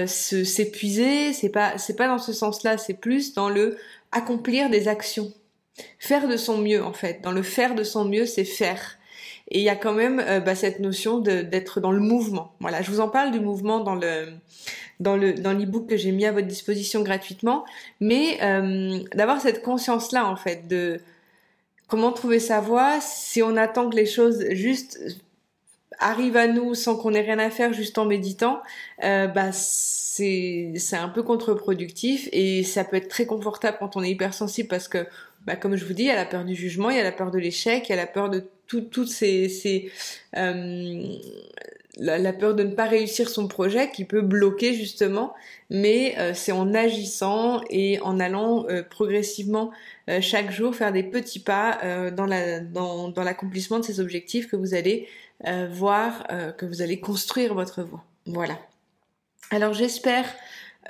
s'épuiser. 0.05 1.34
C'est 1.34 1.50
pas, 1.50 1.77
c'est 1.77 1.98
pas 1.98 2.08
dans 2.08 2.17
ce 2.17 2.31
sens-là. 2.31 2.77
C'est 2.77 2.93
plus 2.93 3.34
dans 3.34 3.50
le 3.50 3.77
accomplir 4.13 4.69
des 4.69 4.88
actions. 4.88 5.34
Faire 5.98 6.27
de 6.27 6.38
son 6.38 6.57
mieux, 6.57 6.83
en 6.83 6.93
fait. 6.93 7.21
Dans 7.21 7.31
le 7.31 7.43
faire 7.43 7.75
de 7.75 7.83
son 7.83 8.05
mieux, 8.05 8.25
c'est 8.25 8.45
faire. 8.45 8.98
Et 9.51 9.59
il 9.59 9.63
y 9.63 9.69
a 9.69 9.75
quand 9.75 9.93
même 9.93 10.19
euh, 10.19 10.39
bah, 10.39 10.55
cette 10.55 10.79
notion 10.79 11.19
d'être 11.19 11.79
dans 11.79 11.91
le 11.91 12.00
mouvement. 12.00 12.53
Voilà, 12.59 12.81
je 12.81 12.91
vous 12.91 13.00
en 13.00 13.09
parle 13.09 13.31
du 13.31 13.39
mouvement 13.39 13.79
dans 13.79 13.95
le 13.95 14.27
dans 15.00 15.15
le 15.15 15.33
dans 15.33 15.53
l'ebook 15.53 15.88
que 15.88 15.98
j'ai 15.98 16.12
mis 16.12 16.25
à 16.25 16.31
votre 16.31 16.48
disposition 16.48 17.01
gratuitement, 17.01 17.65
mais 18.00 18.38
euh, 18.43 19.00
d'avoir 19.15 19.41
cette 19.41 19.63
conscience 19.63 20.12
là 20.12 20.27
en 20.27 20.36
fait 20.36 20.67
de 20.67 21.00
comment 21.88 22.12
trouver 22.12 22.39
sa 22.39 22.59
voie 22.59 23.00
si 23.01 23.41
on 23.41 23.55
attend 23.55 23.89
que 23.89 23.95
les 23.95 24.05
choses 24.05 24.45
juste 24.51 25.00
arrivent 26.00 26.38
à 26.38 26.48
nous 26.48 26.75
sans 26.75 26.95
qu'on 26.95 27.13
ait 27.13 27.21
rien 27.21 27.39
à 27.39 27.50
faire 27.50 27.74
juste 27.74 27.98
en 27.98 28.05
méditant, 28.05 28.62
euh, 29.03 29.27
bah 29.27 29.51
c'est 29.51 30.74
c'est 30.75 30.98
un 30.98 31.09
peu 31.09 31.24
contre-productif 31.24 32.29
et 32.31 32.63
ça 32.63 32.83
peut 32.83 32.98
être 32.98 33.07
très 33.07 33.25
confortable 33.25 33.77
quand 33.79 33.95
on 33.98 34.03
est 34.03 34.12
hypersensible 34.12 34.67
parce 34.67 34.88
que 34.88 35.07
bah, 35.46 35.55
comme 35.55 35.75
je 35.75 35.86
vous 35.86 35.93
dis, 35.93 36.03
il 36.03 36.08
y 36.08 36.12
a 36.12 36.15
la 36.15 36.25
peur 36.25 36.46
du 36.46 36.55
jugement, 36.55 36.89
il 36.89 36.98
y 36.98 37.00
a 37.00 37.03
la 37.03 37.12
peur 37.12 37.31
de 37.31 37.39
l'échec, 37.39 37.88
il 37.88 37.91
y 37.91 37.93
a 37.93 37.98
la 37.98 38.08
peur 38.08 38.29
de 38.29 38.43
toutes 38.67 39.08
ces, 39.08 39.50
ces 39.50 39.91
euh, 40.38 41.17
la, 42.00 42.34
peur 42.34 42.55
de 42.55 42.63
ne 42.63 42.74
pas 42.74 42.86
réussir 42.86 43.29
son 43.29 43.48
projet 43.48 43.89
qui 43.91 44.05
peut 44.05 44.22
bloquer 44.22 44.74
justement, 44.74 45.34
mais 45.69 46.15
euh, 46.17 46.34
c'est 46.34 46.51
en 46.51 46.74
agissant 46.74 47.62
et 47.69 48.00
en 48.01 48.19
allant 48.19 48.65
euh, 48.69 48.84
progressivement 48.84 49.72
euh, 50.10 50.22
chaque 50.22 50.51
jour 50.51 50.75
faire 50.75 50.91
des 50.91 51.03
petits 51.03 51.39
pas 51.39 51.79
dans 52.12 52.27
dans 52.27 53.24
l'accomplissement 53.24 53.79
de 53.79 53.86
ces 53.86 54.00
objectifs 54.00 54.48
que 54.48 54.55
vous 54.55 54.74
allez 54.74 55.08
voir, 55.69 56.27
que 56.58 56.65
vous 56.65 56.81
allez 56.81 57.00
construire 57.00 57.53
votre 57.53 57.81
voie. 57.84 58.03
Voilà. 58.25 58.60
Alors 59.51 59.74
j'espère 59.74 60.25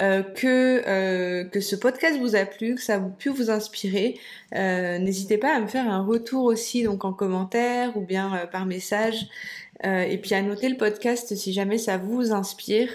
euh, 0.01 0.23
que, 0.23 0.81
euh, 0.87 1.43
que 1.43 1.59
ce 1.59 1.75
podcast 1.75 2.17
vous 2.19 2.37
a 2.37 2.45
plu, 2.45 2.75
que 2.75 2.81
ça 2.81 2.95
a 2.95 2.99
pu 3.01 3.27
vous 3.27 3.49
inspirer. 3.49 4.17
Euh, 4.55 4.97
n'hésitez 4.97 5.37
pas 5.37 5.53
à 5.53 5.59
me 5.59 5.67
faire 5.67 5.89
un 5.89 6.05
retour 6.05 6.45
aussi 6.45 6.83
donc 6.83 7.03
en 7.03 7.11
commentaire 7.11 7.97
ou 7.97 8.01
bien 8.01 8.47
par 8.51 8.65
message. 8.65 9.27
et 9.83 10.17
puis 10.21 10.35
à 10.35 10.41
noter 10.41 10.69
le 10.69 10.77
podcast 10.77 11.35
si 11.35 11.53
jamais 11.53 11.77
ça 11.77 11.97
vous 11.97 12.31
inspire. 12.31 12.89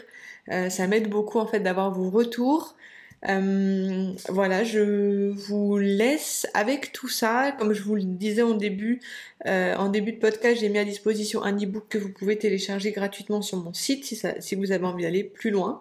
ça 0.48 0.86
m'aide 0.86 1.08
beaucoup 1.08 1.38
en 1.38 1.46
fait 1.46 1.60
d'avoir 1.60 1.90
vos 1.90 2.10
retours. 2.10 2.74
voilà, 3.22 4.64
je 4.64 5.30
vous 5.30 5.78
laisse 5.78 6.46
avec 6.54 6.92
tout 6.92 7.08
ça. 7.08 7.52
Comme 7.58 7.72
je 7.74 7.82
vous 7.82 7.96
le 7.96 8.02
disais 8.02 8.42
en 8.42 8.54
début, 8.54 9.00
en 9.46 9.88
début 9.90 10.12
de 10.12 10.18
podcast, 10.18 10.60
j'ai 10.60 10.68
mis 10.70 10.78
à 10.78 10.84
disposition 10.84 11.42
un 11.42 11.56
e-book 11.56 11.84
que 11.90 11.98
vous 11.98 12.10
pouvez 12.12 12.38
télécharger 12.38 12.92
gratuitement 12.92 13.42
sur 13.42 13.58
mon 13.58 13.74
site 13.74 14.04
si 14.40 14.54
vous 14.54 14.72
avez 14.72 14.84
envie 14.86 15.04
d'aller 15.04 15.24
plus 15.24 15.50
loin. 15.50 15.80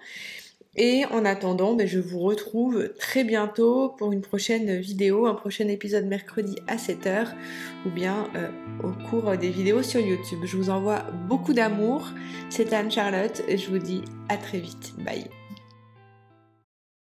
Et 0.76 1.06
en 1.12 1.24
attendant, 1.24 1.76
ben, 1.76 1.88
je 1.88 2.00
vous 2.00 2.20
retrouve 2.20 2.90
très 2.98 3.24
bientôt 3.24 3.90
pour 3.90 4.12
une 4.12 4.22
prochaine 4.22 4.80
vidéo, 4.80 5.28
un 5.28 5.36
prochain 5.36 5.68
épisode 5.68 6.06
mercredi 6.06 6.56
à 6.68 6.78
7h 6.78 7.28
ou 7.86 7.90
bien 7.90 8.28
euh, 8.36 8.50
au 8.84 8.92
cours 9.10 9.38
des 9.38 9.50
vidéos 9.50 9.84
sur 9.84 10.00
YouTube. 10.00 10.40
Je 10.46 10.58
vous 10.58 10.70
envoie 10.72 11.04
beaucoup 11.30 11.54
d'amour. 11.54 12.10
C'est 12.50 12.74
Anne-Charlotte 12.74 13.44
et 13.48 13.58
je 13.58 13.70
vous 13.70 13.80
dis 13.80 14.02
à 14.30 14.38
très 14.38 14.60
vite. 14.60 14.94
Bye. 14.98 15.43